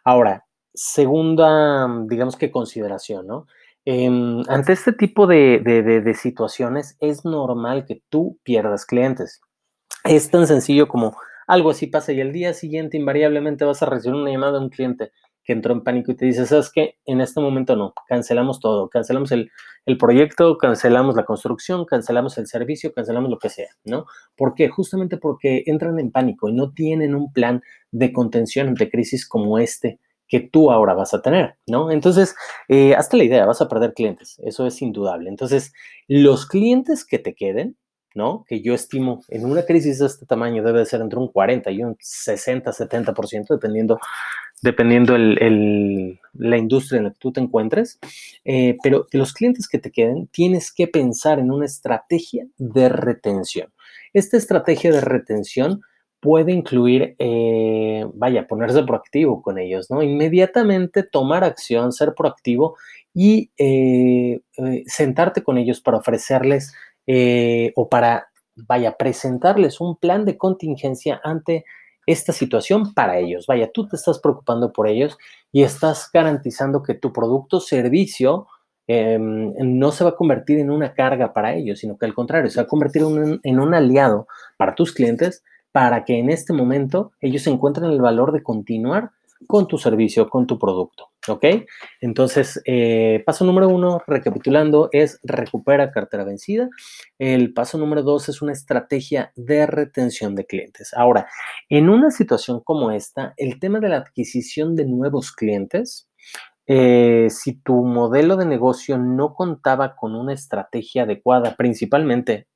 Ahora, 0.04 0.46
segunda, 0.72 1.88
digamos 2.06 2.36
que 2.36 2.52
consideración, 2.52 3.26
¿no? 3.26 3.46
Em, 3.84 4.42
ante 4.48 4.72
este 4.72 4.92
tipo 4.92 5.26
de, 5.26 6.14
situaciones, 6.18 6.96
es 7.00 7.24
normal 7.24 7.84
que 7.84 8.02
tú 8.08 8.38
pierdas 8.44 8.86
clientes. 8.86 9.40
Es 10.04 10.30
tan 10.30 10.46
sencillo 10.46 10.86
como 10.88 11.16
algo 11.46 11.70
así 11.70 11.88
pasa 11.88 12.12
y 12.12 12.20
el 12.20 12.32
día 12.32 12.54
siguiente 12.54 12.96
invariablemente 12.96 13.64
vas 13.64 13.82
a 13.82 13.86
recibir 13.86 14.14
una 14.14 14.30
llamada 14.30 14.52
de 14.52 14.58
un 14.60 14.70
cliente 14.70 15.10
que 15.44 15.52
entró 15.52 15.72
en 15.74 15.82
pánico 15.82 16.12
y 16.12 16.16
te 16.16 16.26
dice, 16.26 16.46
¿sabes 16.46 16.70
qué? 16.72 16.96
En 17.04 17.20
este 17.20 17.40
momento 17.40 17.76
no, 17.76 17.92
cancelamos 18.08 18.60
todo, 18.60 18.88
cancelamos 18.88 19.30
el, 19.32 19.50
proyecto, 19.98 20.56
cancelamos 20.56 21.14
la 21.14 21.24
construcción, 21.24 21.84
cancelamos 21.84 22.38
el 22.38 22.46
servicio, 22.46 22.92
cancelamos 22.92 23.30
lo 23.30 23.38
que 23.38 23.50
sea, 23.50 23.68
¿no? 23.84 24.06
¿Por 24.36 24.54
qué? 24.54 24.68
Justamente 24.68 25.18
porque 25.18 25.62
entran 25.66 25.98
en 25.98 26.10
pánico 26.10 26.48
y 26.48 26.54
no 26.54 26.72
tienen 26.72 27.14
un 27.14 27.32
plan 27.32 27.62
de 27.92 28.12
contención 28.12 28.68
ante 28.68 28.90
crisis 28.90 29.28
como 29.28 29.58
este 29.58 30.00
que 30.26 30.40
tú 30.40 30.70
ahora 30.72 30.94
vas 30.94 31.12
a 31.12 31.20
tener, 31.20 31.56
¿no? 31.66 31.90
Entonces, 31.90 32.34
eh, 32.68 32.94
hasta 32.94 33.16
la 33.16 33.24
idea, 33.24 33.46
vas 33.46 33.60
a 33.60 33.68
perder 33.68 33.92
clientes, 33.92 34.40
eso 34.42 34.66
es 34.66 34.80
indudable. 34.80 35.28
Entonces, 35.28 35.72
los 36.08 36.46
clientes 36.46 37.04
que 37.04 37.18
te 37.18 37.34
queden, 37.34 37.76
¿no? 38.14 38.44
Que 38.48 38.62
yo 38.62 38.74
estimo 38.74 39.20
en 39.28 39.44
una 39.44 39.64
crisis 39.64 39.98
de 39.98 40.06
este 40.06 40.24
tamaño 40.24 40.62
debe 40.62 40.78
de 40.78 40.86
ser 40.86 41.00
entre 41.00 41.18
un 41.18 41.28
40 41.28 41.70
y 41.72 41.82
un 41.82 41.96
60, 42.00 42.72
70%, 42.72 43.46
dependiendo 43.48 43.98
dependiendo 44.64 45.14
el, 45.14 46.18
la 46.32 46.56
industria 46.56 46.96
en 46.96 47.04
la 47.04 47.10
que 47.10 47.18
tú 47.18 47.32
te 47.32 47.40
encuentres, 47.40 47.98
eh, 48.46 48.78
pero 48.82 49.06
los 49.12 49.34
clientes 49.34 49.68
que 49.68 49.78
te 49.78 49.92
queden, 49.92 50.26
tienes 50.28 50.72
que 50.72 50.88
pensar 50.88 51.38
en 51.38 51.50
una 51.50 51.66
estrategia 51.66 52.46
de 52.56 52.88
retención. 52.88 53.74
Esta 54.14 54.38
estrategia 54.38 54.90
de 54.90 55.02
retención 55.02 55.82
puede 56.18 56.52
incluir, 56.52 57.14
eh, 57.18 58.06
vaya, 58.14 58.46
ponerse 58.46 58.82
proactivo 58.84 59.42
con 59.42 59.58
ellos, 59.58 59.90
¿no? 59.90 60.02
Inmediatamente 60.02 61.02
tomar 61.02 61.44
acción, 61.44 61.92
ser 61.92 62.14
proactivo 62.14 62.78
y 63.12 63.50
eh, 63.58 64.40
sentarte 64.86 65.42
con 65.42 65.58
ellos 65.58 65.82
para 65.82 65.98
ofrecerles 65.98 66.72
o 67.76 67.88
para, 67.90 68.28
vaya, 68.56 68.96
presentarles 68.96 69.78
un 69.82 69.98
plan 69.98 70.24
de 70.24 70.38
contingencia 70.38 71.20
ante 71.22 71.66
esta 72.06 72.32
situación 72.32 72.94
para 72.94 73.18
ellos. 73.18 73.46
Vaya, 73.46 73.70
tú 73.72 73.86
te 73.86 73.96
estás 73.96 74.18
preocupando 74.18 74.72
por 74.72 74.88
ellos 74.88 75.16
y 75.52 75.62
estás 75.62 76.10
garantizando 76.12 76.82
que 76.82 76.94
tu 76.94 77.12
producto 77.12 77.58
o 77.58 77.60
servicio 77.60 78.46
em, 78.86 79.52
no 79.58 79.90
se 79.92 80.04
va 80.04 80.10
a 80.10 80.16
convertir 80.16 80.58
en 80.58 80.70
una 80.70 80.92
carga 80.92 81.32
para 81.32 81.54
ellos, 81.54 81.78
sino 81.78 81.96
que 81.96 82.06
al 82.06 82.14
contrario, 82.14 82.50
se 82.50 82.60
va 82.60 82.64
a 82.64 82.68
convertir 82.68 83.02
en 83.42 83.60
un 83.60 83.74
aliado 83.74 84.26
para 84.56 84.74
tus 84.74 84.92
clientes 84.92 85.42
para 85.72 86.04
que 86.04 86.18
en 86.18 86.30
este 86.30 86.52
momento 86.52 87.10
ellos 87.20 87.46
encuentren 87.48 87.90
el 87.90 88.00
valor 88.00 88.30
de 88.30 88.44
continuar 88.44 89.10
con 89.46 89.66
tu 89.66 89.78
servicio, 89.78 90.28
con 90.28 90.46
tu 90.46 90.58
producto. 90.58 91.10
¿Ok? 91.28 91.44
Entonces, 92.00 92.60
eh, 92.66 93.22
paso 93.24 93.44
número 93.44 93.68
uno, 93.68 94.02
recapitulando, 94.06 94.90
es 94.92 95.20
recupera 95.22 95.90
cartera 95.90 96.24
vencida. 96.24 96.68
El 97.18 97.54
paso 97.54 97.78
número 97.78 98.02
dos 98.02 98.28
es 98.28 98.42
una 98.42 98.52
estrategia 98.52 99.32
de 99.34 99.66
retención 99.66 100.34
de 100.34 100.44
clientes. 100.44 100.92
Ahora, 100.94 101.26
en 101.68 101.88
una 101.88 102.10
situación 102.10 102.60
como 102.62 102.90
esta, 102.90 103.32
el 103.38 103.58
tema 103.58 103.80
de 103.80 103.88
la 103.88 103.96
adquisición 103.96 104.76
de 104.76 104.84
nuevos 104.84 105.32
clientes, 105.32 106.08
eh, 106.66 107.28
si 107.30 107.54
tu 107.60 107.84
modelo 107.84 108.36
de 108.36 108.46
negocio 108.46 108.96
no 108.98 109.34
contaba 109.34 109.96
con 109.96 110.14
una 110.14 110.32
estrategia 110.32 111.02
adecuada, 111.02 111.56
principalmente 111.56 112.48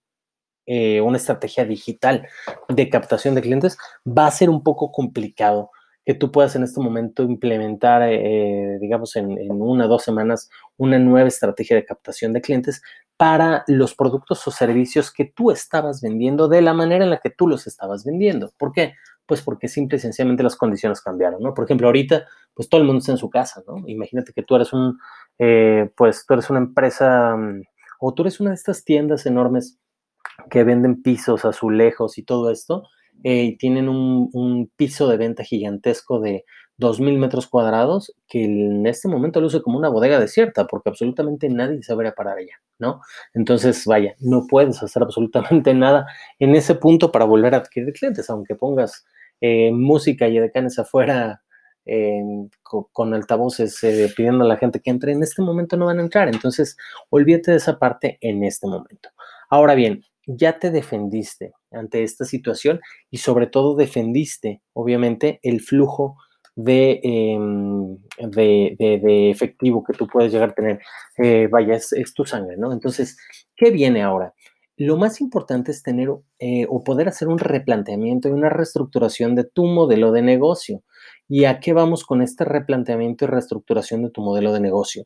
eh, 0.66 1.00
una 1.00 1.16
estrategia 1.16 1.64
digital 1.64 2.28
de 2.68 2.88
captación 2.90 3.34
de 3.34 3.42
clientes, 3.42 3.78
va 4.06 4.26
a 4.26 4.30
ser 4.30 4.50
un 4.50 4.62
poco 4.62 4.92
complicado 4.92 5.70
que 6.08 6.14
tú 6.14 6.32
puedas 6.32 6.56
en 6.56 6.62
este 6.62 6.80
momento 6.80 7.22
implementar, 7.22 8.00
eh, 8.02 8.78
digamos, 8.80 9.14
en, 9.16 9.36
una 9.52 9.84
o 9.84 9.88
dos 9.88 10.04
semanas, 10.04 10.48
una 10.78 10.98
nueva 10.98 11.28
estrategia 11.28 11.76
de 11.76 11.84
captación 11.84 12.32
de 12.32 12.40
clientes 12.40 12.80
para 13.18 13.62
los 13.66 13.94
productos 13.94 14.48
o 14.48 14.50
servicios 14.50 15.12
que 15.12 15.26
tú 15.26 15.50
estabas 15.50 16.00
vendiendo 16.00 16.48
de 16.48 16.62
la 16.62 16.72
manera 16.72 17.04
en 17.04 17.10
la 17.10 17.18
que 17.18 17.28
tú 17.28 17.46
los 17.46 17.66
estabas 17.66 18.06
vendiendo. 18.06 18.50
¿Por 18.56 18.72
qué? 18.72 18.94
Pues 19.26 19.42
porque 19.42 19.68
simple 19.68 19.98
y 19.98 20.00
sencillamente 20.00 20.42
las 20.42 20.56
condiciones 20.56 21.02
cambiaron, 21.02 21.42
¿no? 21.42 21.52
Por 21.52 21.66
ejemplo, 21.66 21.88
ahorita, 21.88 22.24
pues 22.54 22.70
todo 22.70 22.80
el 22.80 22.86
mundo 22.86 23.00
está 23.00 23.12
en 23.12 23.18
su 23.18 23.28
casa, 23.28 23.62
¿no? 23.66 23.86
Imagínate 23.86 24.32
que 24.32 24.42
tú 24.42 24.56
eres 24.56 24.72
un, 24.72 24.98
eh, 25.38 25.90
pues 25.94 26.24
tú 26.26 26.32
eres 26.32 26.48
una 26.48 26.60
empresa 26.60 27.36
mm, 27.36 27.64
o 28.00 28.14
tú 28.14 28.22
eres 28.22 28.40
una 28.40 28.48
de 28.48 28.56
estas 28.56 28.82
tiendas 28.82 29.26
enormes 29.26 29.78
que 30.48 30.64
venden 30.64 31.02
pisos, 31.02 31.44
azulejos 31.44 32.16
y 32.16 32.22
todo 32.22 32.50
esto, 32.50 32.84
eh, 33.24 33.56
tienen 33.58 33.88
un, 33.88 34.70
piso 34.76 35.08
de 35.08 35.16
venta 35.16 35.44
gigantesco 35.44 36.20
de 36.20 36.44
2.000 36.78 37.18
metros 37.18 37.48
cuadrados 37.48 38.14
que 38.28 38.44
en 38.44 38.86
este 38.86 39.08
momento 39.08 39.40
luce 39.40 39.60
como 39.62 39.78
una 39.78 39.88
bodega 39.88 40.20
desierta 40.20 40.66
porque 40.66 40.90
absolutamente 40.90 41.48
nadie 41.48 41.82
se 41.82 41.94
parar 42.12 42.38
allá, 42.38 42.60
¿no? 42.78 43.00
Entonces, 43.34 43.84
vaya, 43.84 44.14
no 44.20 44.46
puedes 44.48 44.82
hacer 44.82 45.02
absolutamente 45.02 45.74
nada 45.74 46.06
en 46.38 46.54
ese 46.54 46.74
punto 46.74 47.10
para 47.10 47.24
volver 47.24 47.54
a 47.54 47.58
adquirir 47.58 47.92
clientes, 47.92 48.30
aunque 48.30 48.54
pongas 48.54 49.04
eh, 49.40 49.72
música 49.72 50.28
y 50.28 50.38
decanes 50.38 50.78
afuera 50.78 51.42
con, 52.92 53.14
altavoces 53.14 53.82
eh, 53.82 54.12
pidiendo 54.14 54.44
a 54.44 54.48
la 54.48 54.56
gente 54.56 54.80
que 54.80 54.90
entre, 54.90 55.12
en 55.12 55.22
este 55.22 55.42
momento 55.42 55.76
no 55.76 55.86
van 55.86 55.98
a 55.98 56.02
entrar. 56.02 56.28
Entonces, 56.28 56.76
olvídate 57.10 57.52
de 57.52 57.56
esa 57.56 57.78
parte 57.78 58.18
en 58.20 58.44
este 58.44 58.66
momento. 58.66 59.08
Ahora 59.48 59.74
bien, 59.74 60.02
ya 60.26 60.58
te 60.58 60.70
defendiste 60.70 61.52
ante 61.70 62.02
esta 62.02 62.24
situación 62.24 62.80
y 63.10 63.18
sobre 63.18 63.46
todo 63.46 63.76
defendiste, 63.76 64.62
obviamente, 64.74 65.40
el 65.42 65.60
flujo 65.60 66.16
em, 66.56 67.96
de, 68.18 68.76
de, 68.78 69.30
efectivo 69.30 69.84
que 69.84 69.92
tú 69.92 70.06
puedes 70.06 70.32
llegar 70.32 70.50
a 70.50 70.54
tener. 70.54 70.80
Eh, 71.16 71.48
vaya, 71.50 71.74
es, 71.74 72.14
tu 72.14 72.24
sangre, 72.24 72.56
¿no? 72.56 72.72
Entonces, 72.72 73.16
¿qué 73.56 73.70
viene 73.70 74.02
ahora? 74.02 74.34
Lo 74.78 74.96
más 74.96 75.20
importante 75.20 75.72
es 75.72 75.82
tener 75.82 76.08
eh, 76.38 76.66
o 76.68 76.84
poder 76.84 77.08
hacer 77.08 77.26
un 77.26 77.38
replanteamiento 77.38 78.28
y 78.28 78.32
una 78.32 78.48
reestructuración 78.48 79.34
de 79.34 79.42
tu 79.42 79.66
modelo 79.66 80.12
de 80.12 80.22
negocio. 80.22 80.84
¿Y 81.28 81.46
a 81.46 81.58
qué 81.58 81.72
vamos 81.72 82.04
con 82.04 82.22
este 82.22 82.44
replanteamiento 82.44 83.24
y 83.24 83.28
reestructuración 83.28 84.04
de 84.04 84.10
tu 84.10 84.22
modelo 84.22 84.52
de 84.52 84.60
negocio? 84.60 85.04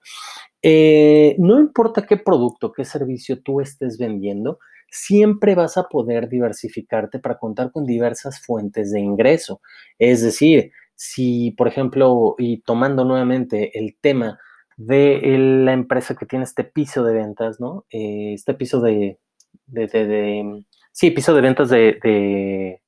Eh, 0.61 1.37
no 1.39 1.59
importa 1.59 2.07
qué 2.07 2.19
producto, 2.19 2.71
qué 2.71 2.85
servicio 2.85 3.43
tú 3.43 3.63
estés 3.63 3.97
vendiendo, 3.97 4.59
siempre 4.91 5.55
vas 5.55 5.79
a 5.79 5.85
poder 5.85 6.29
diversificarte 6.29 7.19
para 7.19 7.39
contar 7.39 7.73
con 7.73 7.87
diversas 7.87 8.45
fuentes 8.45 8.93
de 8.93 9.01
ingreso. 9.01 9.63
Es 9.99 10.21
decir, 10.23 10.71
si, 10.95 11.53
por 11.53 11.67
ejemplo, 11.67 12.35
y 12.37 12.61
tomando 12.61 13.07
nuevamente 13.07 13.79
el 13.79 13.97
tema 13.99 14.39
de 14.77 15.21
la 15.65 15.73
empresa 15.73 16.15
que 16.15 16.27
tiene 16.27 16.45
este 16.45 16.65
piso 16.65 17.05
de 17.05 17.15
ventas, 17.15 17.59
¿no? 17.59 17.87
Eh, 17.91 18.35
este 18.35 18.53
piso 18.53 18.81
de, 18.83 19.19
de, 19.67 20.65
sí, 20.93 21.11
piso 21.11 21.35
de 21.35 21.41
ventas 21.41 21.69
de, 21.71 22.81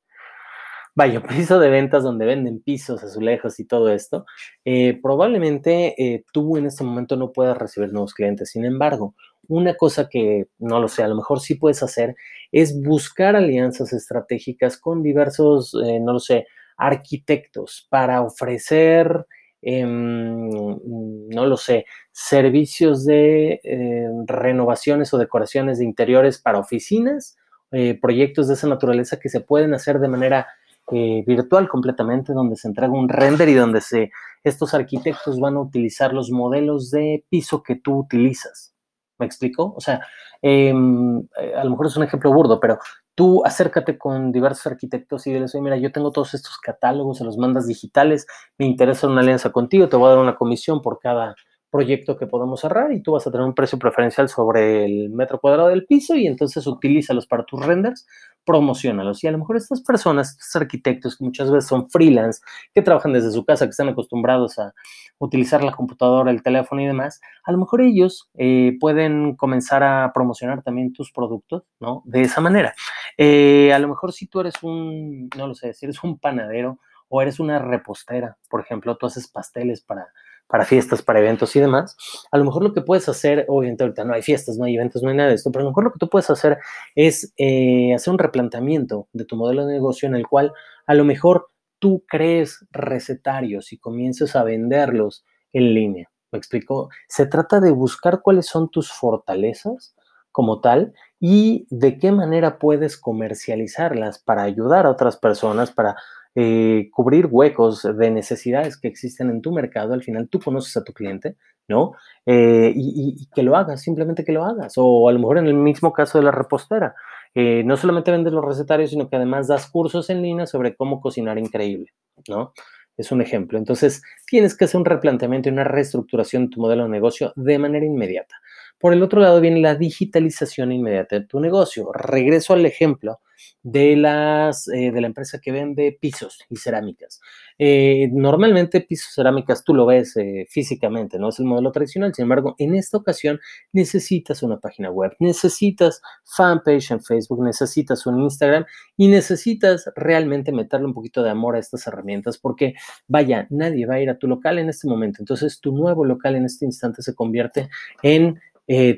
vaya, 0.95 1.23
piso 1.29 1.59
de 1.59 1.71
ventas 1.71 2.03
donde 2.03 2.27
venden 2.27 2.61
pisos, 2.63 3.03
azulejos 3.03 3.59
y 3.61 3.67
todo 3.67 3.91
esto, 3.91 4.27
eh, 4.65 4.99
probablemente 5.03 5.95
eh, 6.03 6.25
tú 6.33 6.57
en 6.57 6.67
este 6.67 6.85
momento 6.85 7.17
no 7.17 7.33
puedas 7.33 7.59
recibir 7.59 7.93
nuevos 7.93 8.15
clientes. 8.15 8.51
Sin 8.51 8.65
embargo, 8.65 9.15
una 9.49 9.75
cosa 9.75 10.09
que 10.09 10.47
no 10.59 10.81
lo 10.81 10.89
sé, 10.89 11.03
a 11.03 11.09
lo 11.09 11.17
mejor 11.17 11.41
sí 11.41 11.57
puedes 11.57 11.83
hacer 11.83 12.15
es 12.53 12.81
buscar 12.83 13.37
alianzas 13.37 13.93
estratégicas 13.93 14.79
con 14.79 15.03
diversos, 15.03 15.75
eh, 15.85 16.01
no 16.01 16.15
lo 16.15 16.21
sé, 16.21 16.47
arquitectos 16.77 17.87
para 17.91 18.23
ofrecer, 18.23 19.27
em, 19.65 20.49
no 20.49 21.47
lo 21.47 21.57
sé, 21.57 21.87
servicios 22.13 23.05
de 23.05 23.61
eh, 23.65 24.09
renovaciones 24.27 25.13
o 25.15 25.19
decoraciones 25.19 25.79
de 25.79 25.85
interiores 25.85 26.41
para 26.41 26.59
oficinas, 26.59 27.37
eh, 27.73 27.99
proyectos 28.01 28.49
de 28.49 28.55
esa 28.55 28.69
naturaleza 28.69 29.19
que 29.19 29.29
se 29.29 29.41
pueden 29.41 29.75
hacer 29.75 29.99
de 29.99 30.09
manera 30.09 30.47
virtual 30.87 31.67
completamente, 31.67 32.35
donde 32.35 32.57
se 32.57 32.69
entrega 32.69 32.93
un 32.93 33.09
render 33.09 33.49
y 33.49 33.55
donde 33.55 33.81
se, 33.81 34.11
estos 34.45 34.75
arquitectos 34.75 35.41
van 35.41 35.57
a 35.57 35.61
utilizar 35.61 36.13
los 36.13 36.31
modelos 36.31 36.91
de 36.91 37.25
piso 37.31 37.63
que 37.63 37.77
tú 37.77 38.01
utilizas. 38.01 38.75
¿Me 39.19 39.27
explico? 39.27 39.73
O 39.77 39.81
sea, 39.81 40.01
em, 40.43 41.21
eh, 41.41 41.55
a 41.57 41.65
lo 41.65 41.71
mejor 41.71 41.87
es 41.87 41.97
un 41.97 42.03
ejemplo 42.03 42.33
burdo, 42.33 42.61
pero 42.61 42.79
tú 43.15 43.45
acércate 43.45 43.99
con 43.99 44.33
diversos 44.33 44.67
arquitectos 44.67 45.27
y 45.27 45.33
diles, 45.33 45.55
mira, 45.55 45.77
yo 45.77 45.93
tengo 45.93 46.11
todos 46.11 46.35
estos 46.35 46.59
catálogos, 46.59 47.19
se 47.19 47.25
los 47.25 47.39
mandas 47.39 47.67
digitales, 47.67 48.27
me 48.59 48.67
interesa 48.67 49.07
una 49.07 49.21
alianza 49.21 49.51
contigo, 49.51 49.89
te 49.89 49.97
voy 49.97 50.07
a 50.07 50.11
dar 50.11 50.19
una 50.19 50.37
comisión 50.37 50.83
por 50.83 50.99
cada 50.99 51.35
proyecto 51.75 52.17
que 52.17 52.29
podamos 52.29 52.61
cerrar 52.61 52.93
y 52.93 53.03
tú 53.03 53.11
vas 53.11 53.27
a 53.27 53.33
tener 53.33 53.45
un 53.45 53.53
precio 53.53 53.81
preferencial 53.81 54.29
sobre 54.29 54.85
el 54.85 55.11
metro 55.11 55.41
cuadrado 55.41 55.71
del 55.71 55.87
piso 55.87 56.15
y 56.15 56.29
entonces 56.29 56.65
utilízalos 56.69 57.27
para 57.27 57.45
tus 57.45 57.67
renders 57.67 58.07
promocionalos. 58.45 59.25
Y 59.25 59.27
a 59.27 59.33
lo 59.33 59.39
mejor 59.39 59.57
estas 59.57 59.81
personas, 59.81 60.39
estos 60.39 60.55
arquitectos 60.55 61.19
que 61.19 61.25
muchas 61.25 61.51
veces 61.51 61.69
son 61.69 61.91
freelance, 61.91 62.41
que 62.73 62.81
trabajan 62.81 63.13
desde 63.13 63.33
su 63.33 63.45
casa, 63.45 63.67
que 63.67 63.71
están 63.71 63.89
acostumbrados 63.89 64.57
a 64.61 64.73
utilizar 65.19 65.65
la 65.65 65.73
computadora, 65.73 66.31
el 66.31 66.45
teléfono 66.45 66.81
y 66.81 66.87
demás, 66.87 67.21
a 67.43 67.51
lo 67.51 67.59
mejor 67.59 67.81
ellos 67.81 68.31
eh, 68.35 68.77
pueden 68.79 69.35
comenzar 69.35 69.83
a 69.83 70.13
promocionar 70.15 70.63
también 70.63 70.93
tus 70.93 71.11
productos, 71.11 71.65
¿no? 71.81 72.03
De 72.05 72.23
esa 72.23 72.41
manera. 72.41 72.73
Eh, 73.19 73.73
a 73.73 73.81
lo 73.81 73.89
mejor 73.89 74.13
si 74.13 74.29
tú 74.29 74.39
eres 74.39 74.63
un, 74.63 75.29
no 75.37 75.49
lo 75.49 75.57
sé, 75.57 75.75
si 75.75 75.87
eres 75.87 76.05
un 76.05 76.21
panadero 76.21 76.79
o 77.09 77.21
eres 77.21 77.41
una 77.41 77.59
repostera, 77.59 78.37
por 78.49 78.61
ejemplo, 78.61 78.97
tú 78.97 79.07
haces 79.07 79.27
pasteles 79.27 79.81
para 79.81 80.07
para 80.47 80.65
fiestas, 80.65 81.03
para 81.03 81.21
eventos 81.21 81.55
y 81.57 81.61
demás, 81.61 81.97
a 82.31 82.39
lo 82.39 82.45
mejor 82.45 82.63
lo 82.63 82.73
que 82.73 82.83
puedes 82.83 83.09
hacer, 83.09 83.45
obviamente 83.49 83.83
ahorita 83.83 84.05
no 84.05 84.15
hay 84.15 84.23
fiestas, 84.23 84.57
no 84.59 84.65
hay 84.65 84.77
eventos, 84.77 85.03
no 85.03 85.09
hay 85.09 85.17
nada 85.17 85.31
de 85.31 85.35
esto, 85.37 85.51
pero 85.51 85.63
a 85.63 85.65
lo 85.65 85.71
mejor 85.71 85.85
lo 85.85 85.93
que 85.93 85.99
tú 85.99 86.09
puedes 86.09 86.31
hacer 86.31 86.59
es 86.95 87.33
eh, 87.37 87.95
hacer 87.95 88.13
un 88.13 88.19
replanteamiento 88.19 89.09
de 89.13 89.25
tu 89.25 89.37
modelo 89.37 89.67
de 89.67 89.75
negocio 89.75 90.09
en 90.09 90.15
el 90.15 90.27
cual 90.27 90.53
a 90.87 90.95
lo 90.95 91.05
mejor 91.05 91.49
tú 91.79 92.05
crees 92.07 92.67
recetarios 92.71 93.73
y 93.73 93.79
comiences 93.79 94.37
a 94.37 94.45
venderlos 94.45 95.25
en 95.53 95.75
línea. 95.75 96.11
¿Me 96.31 96.39
explico? 96.39 96.89
Se 97.09 97.27
trata 97.27 97.61
de 97.61 97.71
buscar 97.71 98.21
cuáles 98.23 98.47
son 98.47 98.69
tus 98.69 98.93
fortalezas 98.93 99.95
como 100.33 100.61
tal 100.61 100.93
y 101.21 101.67
de 101.71 101.97
qué 101.99 102.11
manera 102.11 102.59
puedes 102.59 102.99
comercializarlas 102.99 104.19
para 104.19 104.43
ayudar 104.43 104.85
a 104.85 104.91
otras 104.91 105.17
personas, 105.17 105.71
para 105.71 105.95
eh, 106.35 106.89
cubrir 106.93 107.29
huecos 107.31 107.83
de 107.83 108.11
necesidades 108.11 108.77
que 108.77 108.89
existen 108.89 109.31
en 109.31 109.41
tu 109.41 109.53
mercado, 109.53 109.95
al 109.95 110.03
final 110.03 110.29
tú 110.29 110.41
conoces 110.41 110.77
a 110.77 110.83
tu 110.83 110.93
cliente, 110.93 111.37
¿no? 111.69 111.93
Eh, 112.27 112.73
y, 112.75 113.29
que 113.35 113.43
lo 113.43 113.57
hagas, 113.57 113.83
simplemente 113.83 114.25
que 114.25 114.33
lo 114.33 114.45
hagas. 114.45 114.75
O 114.77 115.09
a 115.09 115.13
lo 115.13 115.19
mejor 115.19 115.39
en 115.39 115.47
el 115.47 115.55
mismo 115.55 115.93
caso 115.93 116.19
de 116.19 116.25
la 116.25 116.33
repostera, 116.33 116.95
eh, 117.35 117.63
no 117.65 117.77
solamente 117.77 118.11
vendes 118.11 118.33
los 118.33 118.45
recetarios, 118.45 118.91
sino 118.91 119.09
que 119.09 119.17
además 119.17 119.49
das 119.49 119.69
cursos 119.69 120.11
en 120.11 120.23
línea 120.23 120.47
sobre 120.47 120.75
cómo 120.75 121.01
cocinar 121.01 121.39
increíble, 121.39 121.93
¿no? 122.29 122.53
Es 122.97 123.11
un 123.13 123.21
ejemplo. 123.21 123.59
Entonces, 123.59 124.03
tienes 124.27 124.57
que 124.57 124.67
hacer 124.67 124.79
un 124.79 124.85
replanteamiento 124.85 125.49
y 125.49 125.53
una 125.53 125.65
reestructuración 125.65 126.47
de 126.47 126.51
tu 126.51 126.61
modelo 126.61 126.85
de 126.85 126.91
negocio 126.91 127.33
de 127.37 127.59
manera 127.59 127.85
inmediata. 127.85 128.37
Por 128.79 128.93
el 128.93 129.03
otro 129.03 129.21
lado 129.21 129.41
viene 129.41 129.61
la 129.61 129.75
digitalización 129.75 130.73
inmediata 130.73 131.19
de 131.19 131.27
tu 131.27 131.41
negocio. 131.41 131.93
Regreso 131.93 132.55
al 132.55 132.67
ejemplo 132.67 133.21
de, 133.63 133.97
las, 133.97 134.69
eh, 134.69 134.91
de 134.93 135.01
la 135.01 135.07
empresa 135.07 135.41
que 135.41 135.53
vende 135.53 135.97
pisos 135.99 136.39
y 136.51 136.57
cerámicas. 136.57 137.21
Eh, 137.59 138.09
normalmente 138.13 138.81
pisos 138.81 139.15
cerámicas 139.15 139.65
tú 139.65 139.75
lo 139.75 139.87
ves 139.87 140.17
eh, 140.17 140.47
físicamente, 140.51 141.19
no 141.19 141.29
es 141.29 141.39
el 141.39 141.47
modelo 141.47 141.73
tradicional. 141.73 142.15
Sin 142.15 142.25
embargo, 142.25 142.55
en 142.59 142.75
esta 142.75 142.99
ocasión 142.99 143.41
necesitas 143.73 144.43
una 144.43 144.59
página 144.59 144.91
web, 144.91 145.13
necesitas 145.19 146.03
fanpage 146.25 146.91
en 146.91 147.03
Facebook, 147.03 147.43
necesitas 147.43 148.07
un 148.07 148.21
Instagram 148.23 148.67
y 148.97 149.09
necesitas 149.09 149.91
realmente 149.97 150.53
meterle 150.53 150.87
un 150.87 150.95
poquito 150.95 151.23
de 151.23 151.31
amor 151.31 151.57
a 151.57 151.61
estas 151.61 151.87
herramientas 151.87 152.39
porque, 152.39 152.75
vaya, 153.09 153.47
nadie 153.51 153.87
va 153.87 153.95
a 153.95 154.01
ir 154.01 154.11
a 154.11 154.19
tu 154.19 154.29
local 154.29 154.59
en 154.59 154.69
este 154.69 154.89
momento. 154.89 155.19
Entonces, 155.21 155.61
tu 155.61 155.73
nuevo 155.73 156.05
local 156.05 156.37
en 156.37 156.45
este 156.45 156.65
instante 156.65 157.03
se 157.03 157.15
convierte 157.15 157.69
en 158.03 158.41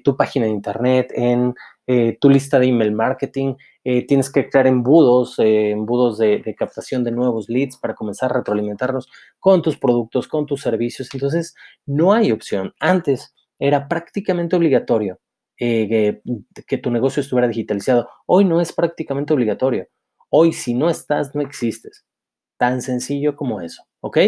tu 0.04 0.16
página 0.16 0.46
de 0.46 0.52
internet, 0.52 1.12
en 1.12 1.52
tu 2.20 2.30
lista 2.30 2.60
de 2.60 2.66
email 2.66 2.92
marketing, 2.92 3.54
eh, 3.88 4.04
tienes 4.04 4.32
que 4.32 4.50
crear 4.50 4.66
embudos, 4.66 5.38
eh, 5.38 5.70
embudos 5.70 6.18
de, 6.18 6.56
captación 6.58 7.04
de 7.04 7.12
nuevos 7.12 7.48
leads 7.48 7.76
para 7.76 7.94
comenzar 7.94 8.32
a 8.32 8.38
retroalimentarlos 8.38 9.08
con 9.38 9.62
tus 9.62 9.78
productos, 9.78 10.26
con 10.26 10.44
tus 10.44 10.60
servicios. 10.60 11.08
Entonces, 11.14 11.54
no 11.86 12.12
hay 12.12 12.32
opción. 12.32 12.74
Antes 12.80 13.32
era 13.60 13.86
prácticamente 13.86 14.56
obligatorio 14.56 15.20
que, 15.56 16.20
que 16.66 16.78
tu 16.78 16.90
negocio 16.90 17.20
estuviera 17.20 17.46
digitalizado. 17.46 18.08
Hoy 18.26 18.44
no 18.44 18.60
es 18.60 18.72
prácticamente 18.72 19.32
obligatorio. 19.32 19.86
Hoy, 20.30 20.52
si 20.52 20.74
no 20.74 20.90
estás, 20.90 21.36
no 21.36 21.40
existes. 21.40 22.04
Tan 22.58 22.82
sencillo 22.82 23.36
como 23.36 23.60
eso, 23.60 23.84
¿ok? 24.00 24.18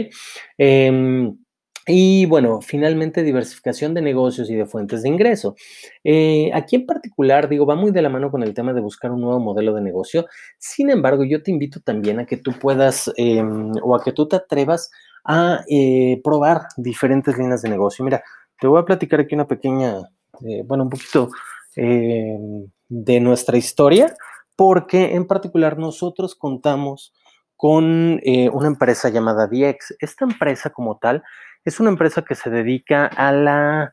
Y 1.91 2.27
bueno, 2.27 2.61
finalmente 2.61 3.23
diversificación 3.23 3.95
de 3.95 4.03
negocios 4.03 4.51
y 4.51 4.55
de 4.55 4.67
fuentes 4.67 5.03
de 5.03 5.09
ingreso. 5.09 5.57
Eh, 6.05 6.51
aquí 6.53 6.77
en 6.77 6.85
particular, 6.85 7.49
digo, 7.49 7.65
va 7.65 7.77
muy 7.77 7.93
de 7.93 8.03
la 8.03 8.11
mano 8.11 8.31
con 8.31 8.43
el 8.43 8.53
tema 8.53 8.75
de 8.75 8.83
buscar 8.83 9.11
un 9.11 9.23
nuevo 9.23 9.41
modelo 9.41 9.73
de 9.73 9.81
negocio. 9.81 10.27
Sin 10.59 10.91
embargo, 10.91 11.25
yo 11.25 11.43
te 11.43 11.51
invito 11.51 11.81
también 11.81 12.21
a 12.21 12.27
que 12.27 12.37
tú 12.37 12.53
puedas 12.53 13.11
eh, 13.17 13.43
o 13.83 13.97
a 13.97 14.05
que 14.05 14.13
tú 14.13 14.29
te 14.29 14.37
atrevas 14.37 14.91
a 15.25 15.65
eh, 15.71 16.21
probar 16.23 16.63
diferentes 16.77 17.39
líneas 17.39 17.63
de 17.63 17.71
negocio. 17.71 18.05
Mira, 18.05 18.23
te 18.61 18.67
voy 18.67 18.81
a 18.81 18.85
platicar 18.85 19.21
aquí 19.21 19.35
una 19.35 19.49
pequeña, 19.49 20.01
eh, 20.47 20.63
bueno, 20.67 20.85
un 20.85 20.91
poquito 20.91 21.31
em, 21.75 22.67
de 22.91 23.21
nuestra 23.21 23.57
historia, 23.57 24.15
porque 24.57 25.15
en 25.15 25.27
particular 25.27 25.79
nosotros 25.79 26.35
contamos 26.35 27.15
con 27.57 28.21
una 28.53 28.67
empresa 28.69 29.09
llamada 29.09 29.49
DX. 29.49 29.97
Esta 29.99 30.25
empresa 30.25 30.71
como 30.71 30.99
tal 30.99 31.25
es 31.65 31.81
una 31.81 31.91
empresa 31.91 32.23
que 32.23 32.35
se 32.35 32.51
dedica 32.51 33.07
a 33.07 33.33
la 33.33 33.93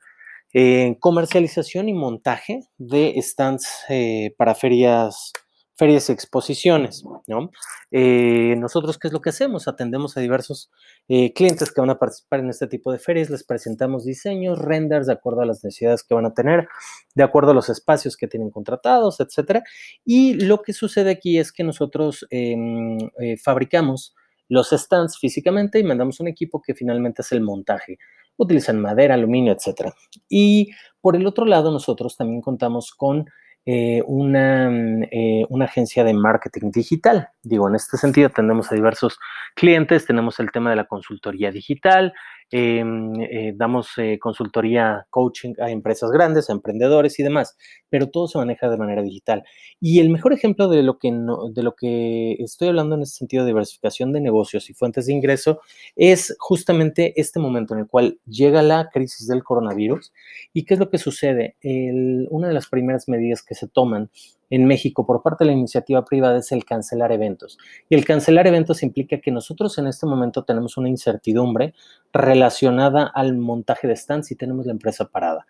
eh, 0.58 0.96
comercialización 1.02 1.90
y 1.90 1.94
montaje 1.94 2.62
de 2.78 3.14
stands 3.22 3.84
eh, 3.90 4.34
para 4.38 4.56
ferias, 4.56 5.34
ferias 5.76 6.08
y 6.08 6.14
exposiciones, 6.14 7.04
¿no? 7.28 7.52
Eh, 7.92 8.56
nosotros, 8.58 8.98
¿qué 8.98 9.08
es 9.10 9.14
lo 9.14 9.20
que 9.20 9.32
hacemos? 9.32 9.68
Atendemos 9.68 10.16
a 10.16 10.22
diversos 10.22 10.72
clientes 11.08 11.74
que 11.74 11.82
van 11.82 11.90
a 11.90 12.00
participar 12.00 12.40
en 12.40 12.50
este 12.50 12.68
tipo 12.68 12.94
de 12.94 13.00
ferias, 13.00 13.30
les 13.30 13.44
presentamos 13.44 14.06
diseños, 14.06 14.58
renders 14.58 15.08
de 15.08 15.14
acuerdo 15.14 15.42
a 15.42 15.46
las 15.46 15.62
necesidades 15.62 16.04
que 16.04 16.16
van 16.16 16.26
a 16.26 16.34
tener, 16.34 16.70
de 17.16 17.24
acuerdo 17.24 17.52
a 17.52 17.54
los 17.54 17.68
espacios 17.68 18.16
que 18.16 18.30
tienen 18.30 18.50
contratados, 18.50 19.20
etcétera. 19.20 19.62
Y 20.06 20.36
lo 20.36 20.62
que 20.62 20.72
sucede 20.72 21.12
aquí 21.12 21.38
es 21.38 21.52
que 21.52 21.66
nosotros 21.66 22.26
em, 22.30 22.98
fabricamos 23.44 24.16
los 24.48 24.70
stands 24.70 25.18
físicamente 25.18 25.80
y 25.80 25.84
mandamos 25.84 26.20
un 26.20 26.28
equipo 26.28 26.62
que 26.62 26.74
finalmente 26.74 27.22
hace 27.22 27.36
el 27.36 27.42
montaje. 27.42 27.98
Utilizan 28.38 28.80
madera, 28.80 29.14
aluminio, 29.14 29.54
etcétera. 29.54 29.94
Y 30.30 30.72
por 31.02 31.16
el 31.16 31.26
otro 31.26 31.46
lado, 31.46 31.72
nosotros 31.72 32.18
también 32.18 32.42
contamos 32.42 32.94
con 32.94 33.26
eh, 33.68 34.04
una, 34.06 34.70
eh, 35.12 35.46
una, 35.50 35.66
agencia 35.66 36.04
de 36.04 36.14
marketing 36.14 36.70
digital. 36.72 37.30
Digo, 37.42 37.68
en 37.68 37.76
este 37.76 37.98
sentido 37.98 38.30
tenemos 38.30 38.72
a 38.72 38.76
diversos 38.76 39.18
clientes, 39.56 40.06
tenemos 40.06 40.40
el 40.40 40.52
tema 40.52 40.70
de 40.70 40.76
la 40.76 40.86
consultoría 40.86 41.52
digital, 41.52 42.14
em, 42.52 43.14
eh, 43.22 43.54
damos 43.56 43.90
eh, 43.98 44.18
consultoría, 44.20 45.06
coaching 45.10 45.54
a 45.60 45.70
empresas 45.72 46.12
grandes, 46.12 46.50
a 46.50 46.54
emprendedores 46.54 47.20
y 47.20 47.24
demás, 47.24 47.58
pero 47.90 48.10
todo 48.10 48.28
se 48.28 48.38
maneja 48.38 48.70
de 48.70 48.78
manera 48.78 49.02
digital. 49.02 49.44
Y 49.80 50.00
el 50.00 50.10
mejor 50.10 50.34
ejemplo 50.34 50.68
de 50.68 50.84
lo 50.84 50.98
que, 50.98 51.12
de 51.12 51.64
lo 51.64 51.76
que 51.76 52.34
estoy 52.40 52.70
hablando 52.70 52.96
en 52.96 53.02
este 53.02 53.18
sentido 53.18 53.44
de 53.44 53.50
diversificación 53.50 54.12
de 54.12 54.22
negocios 54.22 54.70
y 54.70 54.74
fuentes 54.74 55.08
de 55.08 55.14
ingreso 55.14 55.60
es 55.96 56.36
justamente 56.40 57.20
este 57.20 57.40
momento 57.40 57.74
en 57.74 57.82
el 57.82 57.88
cual 57.88 58.20
llega 58.28 58.62
la 58.62 58.90
crisis 58.92 59.28
del 59.28 59.44
coronavirus. 59.44 60.14
¿Y 60.54 60.64
qué 60.66 60.76
es 60.76 60.80
lo 60.80 60.90
que 60.90 60.98
sucede? 60.98 61.56
El, 61.62 62.28
una 62.30 62.48
de 62.48 62.54
las 62.54 62.68
primeras 62.68 63.08
medidas 63.08 63.44
que 63.44 63.56
se 63.56 63.68
toman 63.68 64.10
en 64.50 64.66
México 64.66 65.06
por 65.06 65.22
parte 65.22 65.44
de 65.44 65.52
la 65.52 65.58
iniciativa 65.58 66.06
privada 66.06 66.40
es 66.40 66.52
el 66.52 66.66
cancelar 66.66 67.12
eventos. 67.12 67.58
Y 67.90 67.96
el 67.96 68.06
cancelar 68.06 68.48
eventos 68.48 68.84
implica 68.84 69.20
que 69.20 69.32
nosotros 69.32 69.78
en 69.78 69.88
este 69.88 70.06
momento 70.06 70.44
tenemos 70.44 70.78
una 70.78 70.90
incertidumbre 70.90 71.74
relacionada 72.14 73.06
al 73.06 73.36
montaje 73.38 73.88
de 73.88 73.96
stands 73.96 74.32
y 74.32 74.36
tenemos 74.36 74.66
la 74.66 74.72
empresa 74.72 75.06
parada. 75.06 75.46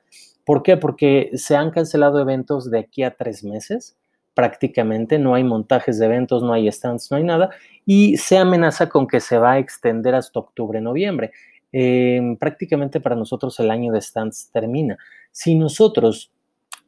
¿Por 0.45 0.63
qué? 0.63 0.77
Porque 0.77 1.31
se 1.35 1.55
han 1.55 1.71
cancelado 1.71 2.19
eventos 2.19 2.69
de 2.69 2.79
aquí 2.79 3.03
a 3.03 3.15
tres 3.15 3.43
meses 3.43 3.97
prácticamente, 4.35 5.17
no 5.17 5.33
hay 5.33 5.43
montajes 5.43 5.97
de 5.97 6.05
eventos, 6.05 6.43
no 6.43 6.53
hay 6.53 6.69
stands, 6.69 7.09
no 7.09 7.17
hay 7.17 7.23
nada, 7.23 7.49
y 7.85 8.17
se 8.17 8.37
amenaza 8.37 8.89
con 8.89 9.07
que 9.07 9.21
se 9.21 9.37
va 9.37 9.53
a 9.53 9.59
extender 9.59 10.13
hasta 10.13 10.39
octubre, 10.39 10.81
noviembre. 10.81 11.31
Eh, 11.71 12.37
prácticamente 12.39 12.99
para 13.01 13.15
nosotros 13.15 13.59
el 13.59 13.71
año 13.71 13.91
de 13.91 14.01
stands 14.01 14.49
termina. 14.51 14.97
Si 15.31 15.55
nosotros 15.55 16.31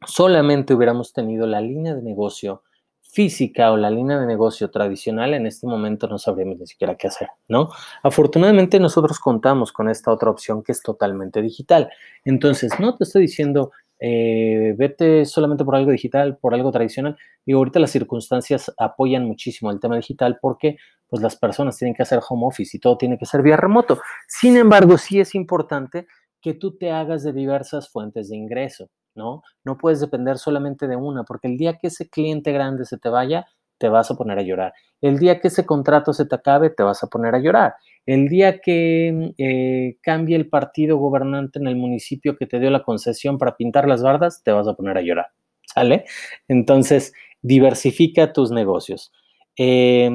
solamente 0.06 0.74
hubiéramos 0.74 1.12
tenido 1.12 1.46
la 1.46 1.60
línea 1.60 1.94
de 1.94 2.02
negocio 2.02 2.62
física 3.10 3.72
o 3.72 3.76
la 3.76 3.90
línea 3.90 4.18
de 4.18 4.26
negocio 4.26 4.70
tradicional, 4.70 5.34
en 5.34 5.46
este 5.46 5.66
momento 5.66 6.06
no 6.08 6.18
sabríamos 6.18 6.58
ni 6.58 6.66
siquiera 6.66 6.96
qué 6.96 7.08
hacer, 7.08 7.28
¿no? 7.48 7.70
Afortunadamente 8.02 8.78
nosotros 8.78 9.18
contamos 9.18 9.72
con 9.72 9.88
esta 9.88 10.12
otra 10.12 10.30
opción 10.30 10.62
que 10.62 10.72
es 10.72 10.82
totalmente 10.82 11.40
digital. 11.40 11.90
Entonces, 12.24 12.78
no 12.78 12.96
te 12.96 13.04
estoy 13.04 13.22
diciendo, 13.22 13.72
eh, 14.00 14.74
vete 14.76 15.24
solamente 15.24 15.64
por 15.64 15.74
algo 15.74 15.90
digital, 15.90 16.36
por 16.36 16.54
algo 16.54 16.70
tradicional. 16.70 17.16
Y 17.44 17.52
ahorita 17.54 17.80
las 17.80 17.90
circunstancias 17.90 18.72
apoyan 18.78 19.24
muchísimo 19.24 19.70
el 19.70 19.80
tema 19.80 19.96
digital 19.96 20.38
porque 20.40 20.76
pues 21.08 21.22
las 21.22 21.36
personas 21.36 21.76
tienen 21.78 21.94
que 21.94 22.02
hacer 22.02 22.20
home 22.28 22.46
office 22.46 22.76
y 22.76 22.80
todo 22.80 22.98
tiene 22.98 23.18
que 23.18 23.26
ser 23.26 23.42
vía 23.42 23.56
remoto. 23.56 23.98
Sin 24.28 24.56
embargo, 24.56 24.98
sí 24.98 25.18
es 25.18 25.34
importante 25.34 26.06
que 26.40 26.54
tú 26.54 26.76
te 26.76 26.92
hagas 26.92 27.22
de 27.24 27.32
diversas 27.32 27.88
fuentes 27.88 28.28
de 28.28 28.36
ingreso. 28.36 28.90
¿No? 29.18 29.42
No 29.64 29.76
puedes 29.76 30.00
depender 30.00 30.38
solamente 30.38 30.88
de 30.88 30.96
una, 30.96 31.24
porque 31.24 31.48
el 31.48 31.58
día 31.58 31.76
que 31.76 31.88
ese 31.88 32.08
cliente 32.08 32.52
grande 32.52 32.86
se 32.86 32.96
te 32.96 33.10
vaya, 33.10 33.46
te 33.76 33.88
vas 33.88 34.10
a 34.10 34.14
poner 34.14 34.38
a 34.38 34.42
llorar. 34.42 34.72
El 35.00 35.18
día 35.18 35.40
que 35.40 35.48
ese 35.48 35.66
contrato 35.66 36.12
se 36.12 36.24
te 36.24 36.34
acabe, 36.34 36.70
te 36.70 36.82
vas 36.82 37.02
a 37.04 37.08
poner 37.08 37.34
a 37.34 37.38
llorar. 37.38 37.74
El 38.06 38.28
día 38.28 38.60
que 38.60 39.34
eh, 39.38 39.98
cambie 40.02 40.36
el 40.36 40.48
partido 40.48 40.96
gobernante 40.96 41.58
en 41.58 41.66
el 41.68 41.76
municipio 41.76 42.36
que 42.36 42.46
te 42.46 42.58
dio 42.58 42.70
la 42.70 42.82
concesión 42.82 43.38
para 43.38 43.56
pintar 43.56 43.86
las 43.86 44.02
bardas, 44.02 44.42
te 44.42 44.52
vas 44.52 44.66
a 44.66 44.74
poner 44.74 44.96
a 44.96 45.02
llorar. 45.02 45.26
¿Sale? 45.66 46.06
Entonces, 46.48 47.12
diversifica 47.42 48.32
tus 48.32 48.50
negocios. 48.50 49.12
Eh, 49.56 50.08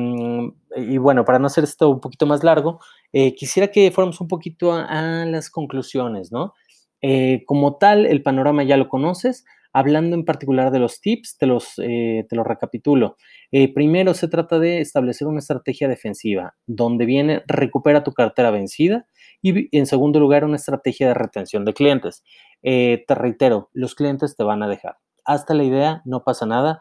y 0.77 0.97
bueno, 0.97 1.25
para 1.25 1.37
no 1.37 1.47
hacer 1.47 1.65
esto 1.65 1.89
un 1.89 1.99
poquito 1.99 2.25
más 2.25 2.43
largo, 2.43 2.79
eh, 3.11 3.35
quisiera 3.35 3.67
que 3.67 3.91
fuéramos 3.91 4.19
un 4.21 4.27
poquito 4.27 4.71
a, 4.71 5.21
a 5.21 5.25
las 5.25 5.49
conclusiones, 5.49 6.31
¿no? 6.31 6.53
Eh, 7.03 7.43
como 7.45 7.77
tal, 7.77 8.05
el 8.05 8.23
panorama 8.23 8.63
ya 8.63 8.77
lo 8.77 8.87
conoces. 8.87 9.45
Hablando 9.73 10.15
en 10.15 10.23
particular 10.23 10.71
de 10.71 10.79
los 10.79 11.01
tips, 11.01 11.37
te 11.37 11.47
los, 11.47 11.73
eh, 11.79 12.25
te 12.29 12.35
los 12.35 12.45
recapitulo. 12.45 13.17
Eh, 13.51 13.73
primero 13.73 14.13
se 14.13 14.27
trata 14.27 14.59
de 14.59 14.79
establecer 14.79 15.27
una 15.27 15.39
estrategia 15.39 15.87
defensiva, 15.87 16.55
donde 16.67 17.05
viene 17.05 17.43
recupera 17.47 18.03
tu 18.03 18.13
cartera 18.13 18.51
vencida 18.51 19.07
y 19.41 19.75
en 19.75 19.87
segundo 19.87 20.19
lugar 20.19 20.45
una 20.45 20.57
estrategia 20.57 21.07
de 21.07 21.15
retención 21.15 21.65
de 21.65 21.73
clientes. 21.73 22.23
te 22.61 23.15
reitero, 23.15 23.69
los 23.73 23.95
clientes 23.95 24.35
te 24.37 24.43
van 24.43 24.63
a 24.63 24.69
dejar. 24.69 24.97
Hasta 25.25 25.53
la 25.53 25.63
idea, 25.63 26.01
no 26.05 26.23
pasa 26.23 26.45
nada, 26.45 26.79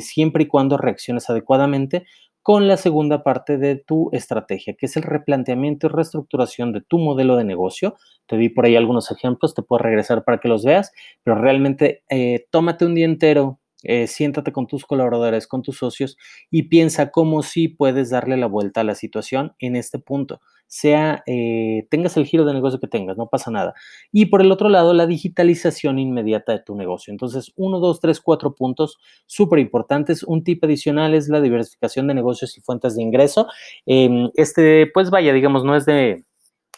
siempre 0.00 0.44
y 0.44 0.48
cuando 0.48 0.76
reacciones 0.76 1.30
adecuadamente, 1.30 2.04
con 2.48 2.66
la 2.66 2.78
segunda 2.78 3.22
parte 3.22 3.58
de 3.58 3.76
tu 3.76 4.08
estrategia, 4.12 4.72
que 4.72 4.86
es 4.86 4.96
el 4.96 5.02
replanteamiento 5.02 5.86
y 5.86 5.90
reestructuración 5.90 6.72
de 6.72 6.80
tu 6.80 6.96
modelo 6.96 7.36
de 7.36 7.44
negocio. 7.44 7.96
Te 8.24 8.38
di 8.38 8.48
por 8.48 8.64
ahí 8.64 8.74
algunos 8.74 9.10
ejemplos, 9.10 9.52
te 9.52 9.60
puedo 9.60 9.82
regresar 9.82 10.24
para 10.24 10.40
que 10.40 10.48
los 10.48 10.64
veas, 10.64 10.90
pero 11.22 11.38
realmente 11.38 12.04
eh, 12.08 12.46
tómate 12.50 12.86
un 12.86 12.94
día 12.94 13.04
entero, 13.04 13.60
eh, 13.82 14.06
siéntate 14.06 14.52
con 14.52 14.66
tus 14.66 14.84
colaboradores, 14.84 15.46
con 15.46 15.62
tus 15.62 15.78
socios 15.78 16.16
y 16.50 16.64
piensa 16.64 17.10
cómo 17.10 17.42
sí 17.42 17.68
puedes 17.68 18.10
darle 18.10 18.36
la 18.36 18.46
vuelta 18.46 18.80
a 18.80 18.84
la 18.84 18.94
situación 18.94 19.54
en 19.58 19.76
este 19.76 19.98
punto 19.98 20.40
sea, 20.68 21.22
eh, 21.26 21.86
tengas 21.90 22.16
el 22.18 22.26
giro 22.26 22.44
de 22.44 22.52
negocio 22.52 22.78
que 22.78 22.86
tengas, 22.86 23.16
no 23.16 23.26
pasa 23.28 23.50
nada. 23.50 23.74
Y 24.12 24.26
por 24.26 24.42
el 24.42 24.52
otro 24.52 24.68
lado, 24.68 24.92
la 24.92 25.06
digitalización 25.06 25.98
inmediata 25.98 26.52
de 26.52 26.60
tu 26.60 26.76
negocio. 26.76 27.10
Entonces, 27.10 27.52
uno, 27.56 27.80
dos, 27.80 28.00
tres, 28.00 28.20
cuatro 28.20 28.54
puntos 28.54 28.98
súper 29.26 29.58
importantes. 29.60 30.22
Un 30.22 30.44
tip 30.44 30.62
adicional 30.62 31.14
es 31.14 31.28
la 31.28 31.40
diversificación 31.40 32.06
de 32.06 32.14
negocios 32.14 32.56
y 32.58 32.60
fuentes 32.60 32.94
de 32.96 33.02
ingreso. 33.02 33.48
Eh, 33.86 34.28
este, 34.34 34.90
pues 34.92 35.10
vaya, 35.10 35.32
digamos, 35.32 35.64
no 35.64 35.74
es 35.74 35.86
de, 35.86 36.22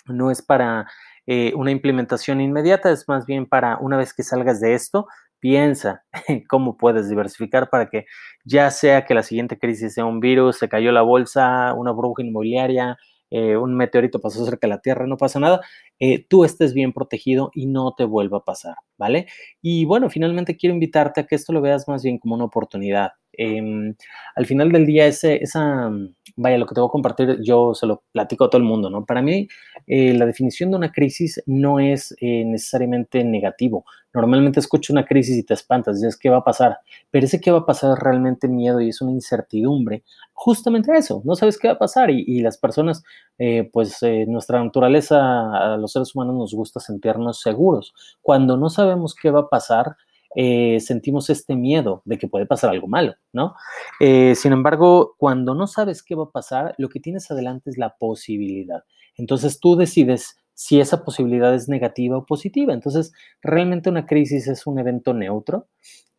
no 0.06 0.30
es 0.30 0.40
para 0.40 0.86
eh, 1.26 1.52
una 1.56 1.72
implementación 1.72 2.40
inmediata, 2.40 2.92
es 2.92 3.08
más 3.08 3.26
bien 3.26 3.46
para 3.46 3.76
una 3.78 3.96
vez 3.96 4.14
que 4.14 4.22
salgas 4.22 4.60
de 4.60 4.74
esto, 4.74 5.06
piensa 5.40 6.04
cómo 6.48 6.76
puedes 6.76 7.08
diversificar 7.08 7.70
para 7.70 7.88
que 7.90 8.06
ya 8.44 8.70
sea 8.70 9.04
que 9.06 9.14
la 9.14 9.22
siguiente 9.22 9.58
crisis 9.58 9.94
sea 9.94 10.04
un 10.04 10.20
virus, 10.20 10.58
se 10.58 10.68
cayó 10.68 10.92
la 10.92 11.02
bolsa, 11.02 11.74
una 11.74 11.92
burbuja 11.92 12.22
inmobiliaria, 12.22 12.96
eh, 13.30 13.56
un 13.56 13.76
meteorito 13.76 14.20
pasó 14.20 14.44
cerca 14.44 14.66
de 14.66 14.70
la 14.74 14.80
Tierra, 14.80 15.06
no 15.06 15.16
pasa 15.16 15.38
nada, 15.40 15.60
eh, 16.00 16.24
tú 16.28 16.44
estés 16.44 16.74
bien 16.74 16.92
protegido 16.92 17.50
y 17.54 17.66
no 17.66 17.94
te 17.96 18.04
vuelva 18.04 18.38
a 18.38 18.44
pasar, 18.44 18.74
¿vale? 18.98 19.26
Y 19.62 19.84
bueno, 19.84 20.10
finalmente 20.10 20.56
quiero 20.56 20.74
invitarte 20.74 21.20
a 21.20 21.26
que 21.26 21.36
esto 21.36 21.52
lo 21.52 21.60
veas 21.60 21.86
más 21.88 22.02
bien 22.02 22.18
como 22.18 22.34
una 22.34 22.44
oportunidad. 22.44 23.10
Em, 23.42 23.94
al 24.36 24.44
final 24.44 24.70
del 24.70 24.84
día, 24.84 25.06
ese, 25.06 25.42
esa, 25.42 25.90
vaya, 26.36 26.58
lo 26.58 26.66
que 26.66 26.74
te 26.74 26.80
voy 26.82 26.88
a 26.88 26.92
compartir, 26.92 27.38
yo 27.42 27.72
se 27.74 27.86
lo 27.86 28.02
platico 28.12 28.44
a 28.44 28.50
todo 28.50 28.60
el 28.60 28.68
mundo, 28.68 28.90
¿no? 28.90 29.06
Para 29.06 29.22
mí, 29.22 29.48
eh, 29.86 30.12
la 30.12 30.26
definición 30.26 30.70
de 30.70 30.76
una 30.76 30.92
crisis 30.92 31.42
no 31.46 31.80
es 31.80 32.14
eh, 32.20 32.44
necesariamente 32.44 33.24
negativo. 33.24 33.86
Normalmente 34.12 34.60
escucho 34.60 34.92
una 34.92 35.06
crisis 35.06 35.38
y 35.38 35.42
te 35.42 35.54
espantas, 35.54 36.02
dices, 36.02 36.18
¿qué 36.18 36.28
va 36.28 36.38
a 36.38 36.44
pasar? 36.44 36.80
Pero 37.10 37.24
ese 37.24 37.40
qué 37.40 37.50
va 37.50 37.60
a 37.60 37.66
pasar 37.66 37.92
es 37.96 37.98
realmente 37.98 38.46
miedo 38.46 38.78
y 38.78 38.90
es 38.90 39.00
una 39.00 39.12
incertidumbre. 39.12 40.02
Justamente 40.34 40.92
eso, 40.94 41.22
no 41.24 41.34
sabes 41.34 41.58
qué 41.58 41.68
va 41.68 41.74
a 41.74 41.78
pasar 41.78 42.10
y, 42.10 42.42
las 42.42 42.58
personas, 42.58 43.02
eh, 43.38 43.70
pues 43.72 44.00
nuestra 44.26 44.62
naturaleza, 44.62 45.72
a 45.72 45.78
los 45.78 45.92
seres 45.92 46.14
humanos 46.14 46.34
nos 46.36 46.54
gusta 46.54 46.78
sentirnos 46.78 47.40
seguros. 47.40 47.94
Cuando 48.20 48.58
no 48.58 48.68
sabemos 48.68 49.14
qué 49.14 49.30
va 49.30 49.40
a 49.40 49.48
pasar, 49.48 49.96
eh, 50.36 50.78
sentimos 50.80 51.28
este 51.28 51.56
miedo 51.56 52.02
de 52.04 52.16
que 52.18 52.28
puede 52.28 52.46
pasar 52.46 52.70
algo 52.70 52.86
malo, 52.86 53.14
¿no? 53.32 53.54
Eh, 53.98 54.34
sin 54.36 54.52
embargo, 54.52 55.14
cuando 55.18 55.54
no 55.54 55.66
sabes 55.66 56.02
qué 56.02 56.14
va 56.14 56.24
a 56.24 56.30
pasar, 56.30 56.74
lo 56.78 56.88
que 56.88 57.00
tienes 57.00 57.30
adelante 57.30 57.70
es 57.70 57.78
la 57.78 57.96
posibilidad. 57.96 58.84
Entonces 59.16 59.58
tú 59.58 59.76
decides 59.76 60.36
si 60.54 60.78
esa 60.78 61.04
posibilidad 61.04 61.54
es 61.54 61.68
negativa 61.68 62.18
o 62.18 62.26
positiva. 62.26 62.72
Entonces, 62.72 63.12
realmente 63.42 63.90
una 63.90 64.06
crisis 64.06 64.46
es 64.46 64.66
un 64.66 64.78
evento 64.78 65.14
neutro. 65.14 65.66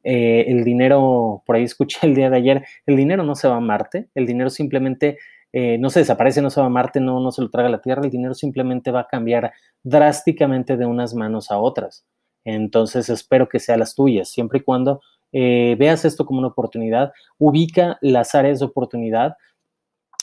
Eh, 0.04 0.46
el 0.48 0.64
dinero, 0.64 1.44
por 1.46 1.56
ahí 1.56 1.64
escuché 1.64 2.00
el 2.08 2.16
día 2.16 2.30
de 2.30 2.38
ayer, 2.38 2.66
el 2.86 2.98
dinero 2.98 3.24
no 3.24 3.36
se 3.36 3.48
va 3.48 3.58
a 3.58 3.60
Marte, 3.62 4.10
el 4.16 4.26
dinero 4.26 4.50
simplemente 4.50 5.18
no 5.54 5.90
se 5.90 6.00
desaparece, 6.00 6.42
no 6.42 6.50
se 6.50 6.62
va 6.62 6.68
a 6.68 6.70
Marte, 6.70 7.02
no, 7.02 7.20
no 7.20 7.30
se 7.30 7.42
lo 7.42 7.50
traga 7.50 7.68
la 7.68 7.82
Tierra, 7.82 8.04
el 8.06 8.10
dinero 8.10 8.34
simplemente 8.34 8.90
va 8.90 9.02
a 9.02 9.08
cambiar 9.08 9.52
drásticamente 9.84 10.78
de 10.78 10.86
unas 10.86 11.14
manos 11.14 11.52
a 11.52 11.58
otras. 11.58 12.06
Entonces 12.44 13.10
espero 13.10 13.50
que 13.50 13.60
sean 13.60 13.80
las 13.80 13.96
tuyas, 13.96 14.30
siempre 14.30 14.60
y 14.60 14.64
cuando 14.64 15.02
eh, 15.32 15.76
veas 15.80 16.06
esto 16.06 16.26
como 16.26 16.40
una 16.40 16.50
oportunidad, 16.50 17.12
ubica 17.38 17.98
las 18.02 18.36
áreas 18.36 18.60
de 18.60 18.66
oportunidad, 18.66 19.36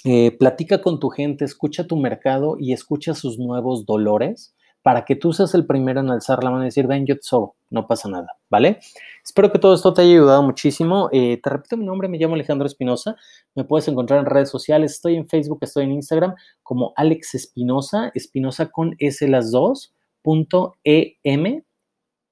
eh, 0.04 0.36
platica 0.38 0.80
con 0.80 1.00
tu 1.00 1.08
gente, 1.08 1.44
escucha 1.44 1.86
tu 1.86 1.96
mercado 1.96 2.56
y 2.58 2.72
escucha 2.72 3.14
sus 3.14 3.38
nuevos 3.38 3.84
dolores 3.86 4.54
para 4.82 5.04
que 5.04 5.16
tú 5.16 5.32
seas 5.32 5.54
el 5.54 5.66
primero 5.66 6.00
en 6.00 6.10
alzar 6.10 6.42
la 6.42 6.50
mano 6.50 6.62
y 6.62 6.66
decir, 6.66 6.86
ven, 6.86 7.04
yo 7.04 7.16
so, 7.20 7.56
no 7.68 7.86
pasa 7.86 8.08
nada, 8.08 8.28
¿vale? 8.48 8.78
Espero 9.24 9.52
que 9.52 9.58
todo 9.58 9.74
esto 9.74 9.92
te 9.92 10.02
haya 10.02 10.12
ayudado 10.12 10.42
muchísimo. 10.42 11.10
Eh, 11.12 11.38
te 11.42 11.50
repito 11.50 11.76
mi 11.76 11.84
nombre, 11.84 12.08
me 12.08 12.16
llamo 12.16 12.34
Alejandro 12.34 12.66
Espinosa. 12.66 13.16
Me 13.54 13.64
puedes 13.64 13.88
encontrar 13.88 14.20
en 14.20 14.26
redes 14.26 14.48
sociales. 14.48 14.92
Estoy 14.92 15.16
en 15.16 15.28
Facebook, 15.28 15.58
estoy 15.62 15.84
en 15.84 15.92
Instagram 15.92 16.34
como 16.62 16.92
Alex 16.96 17.34
Espinosa, 17.34 18.10
Espinosa 18.14 18.70
con 18.70 18.94
S 18.98 19.26
las 19.28 19.50
dos, 19.50 19.94
punto 20.22 20.76
EM, 20.84 21.64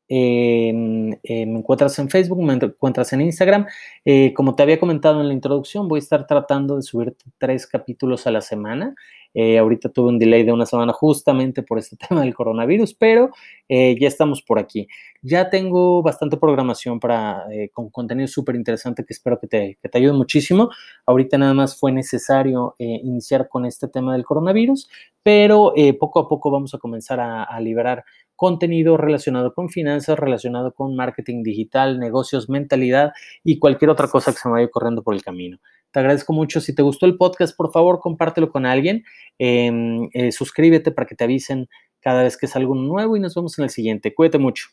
eh, 0.09 0.73
me 0.73 1.59
encuentras 1.59 1.99
en 1.99 2.09
Facebook, 2.09 2.43
me 2.43 2.55
encuentras 2.55 3.13
en 3.13 3.23
Instagram. 3.23 3.67
Eh, 4.05 4.33
como 4.35 4.55
te 4.55 4.63
había 4.63 4.79
comentado 4.79 5.21
en 5.21 5.29
la 5.29 5.35
introducción, 5.35 5.89
voy 5.89 5.99
a 5.99 6.03
estar 6.03 6.27
tratando 6.27 6.77
de 6.77 6.83
subir 6.83 7.17
tres 7.39 7.67
capítulos 7.67 8.27
a 8.27 8.31
la 8.31 8.41
semana. 8.41 8.95
Eh, 9.35 9.59
ahorita 9.59 9.91
tuve 9.91 10.09
un 10.09 10.19
delay 10.19 10.45
de 10.45 10.53
una 10.53 10.65
semana 10.65 10.95
justamente 10.95 11.63
por 11.63 11.79
este 11.79 11.97
tema 12.09 12.23
del 12.23 12.35
coronavirus, 12.35 12.95
pero 12.95 13.31
ya 13.69 14.09
estamos 14.09 14.43
por 14.43 14.59
aquí. 14.59 14.87
Ya 15.23 15.51
tengo 15.51 16.01
bastante 16.03 16.37
programación 16.37 17.01
para, 17.01 17.45
con 17.73 17.91
contenido 17.91 18.29
súper 18.29 18.55
interesante 18.55 19.05
que 19.05 19.13
espero 19.13 19.41
que 19.41 19.49
te, 19.49 19.79
ayude 19.93 20.13
muchísimo. 20.13 20.71
Ahorita 21.05 21.37
nada 21.37 21.53
más 21.53 21.77
fue 21.79 21.91
necesario 21.91 22.77
iniciar 22.79 23.49
con 23.49 23.67
este 23.67 23.89
tema 23.89 24.13
del 24.13 24.25
coronavirus, 24.25 24.89
pero 25.25 25.75
poco 25.99 26.21
a 26.21 26.29
poco 26.29 26.53
vamos 26.53 26.75
a 26.75 26.79
comenzar 26.79 27.19
a 27.21 27.61
liberar 27.61 28.05
contenido 28.37 28.97
relacionado 28.97 29.55
con 29.55 29.71
finanzas, 29.71 30.19
relacionado 30.19 30.73
con 30.73 30.95
marketing 30.95 31.43
digital, 31.43 31.99
negocios, 31.99 32.49
mentalidad 32.49 33.13
y 33.43 33.59
cualquier 33.59 33.91
otra 33.91 34.09
cosa 34.09 34.33
que 34.33 34.39
se 34.39 34.49
me 34.49 34.53
vaya 34.53 34.69
corriendo 34.69 35.03
por 35.03 35.15
el 35.15 35.23
camino. 35.23 35.59
Te 35.91 36.01
agradezco 36.01 36.33
mucho. 36.33 36.61
Si 36.61 36.75
te 36.75 36.83
gustó 36.83 37.07
el 37.07 37.17
podcast, 37.17 37.57
por 37.57 37.73
favor, 37.73 38.01
compártelo 38.01 38.51
con 38.51 38.67
alguien. 38.67 39.05
Em, 39.39 40.09
eh, 40.13 40.31
suscríbete 40.31 40.93
para 40.93 41.07
que 41.07 41.15
te 41.15 41.25
avisen 41.25 41.69
cada 42.01 42.23
vez 42.23 42.37
que 42.37 42.47
salga 42.47 42.69
uno 42.69 42.83
nuevo 42.83 43.17
y 43.17 43.21
nos 43.21 43.35
vemos 43.35 43.59
en 43.59 43.65
el 43.65 43.71
siguiente. 43.71 44.15
Cuídate 44.15 44.39
mucho. 44.39 44.69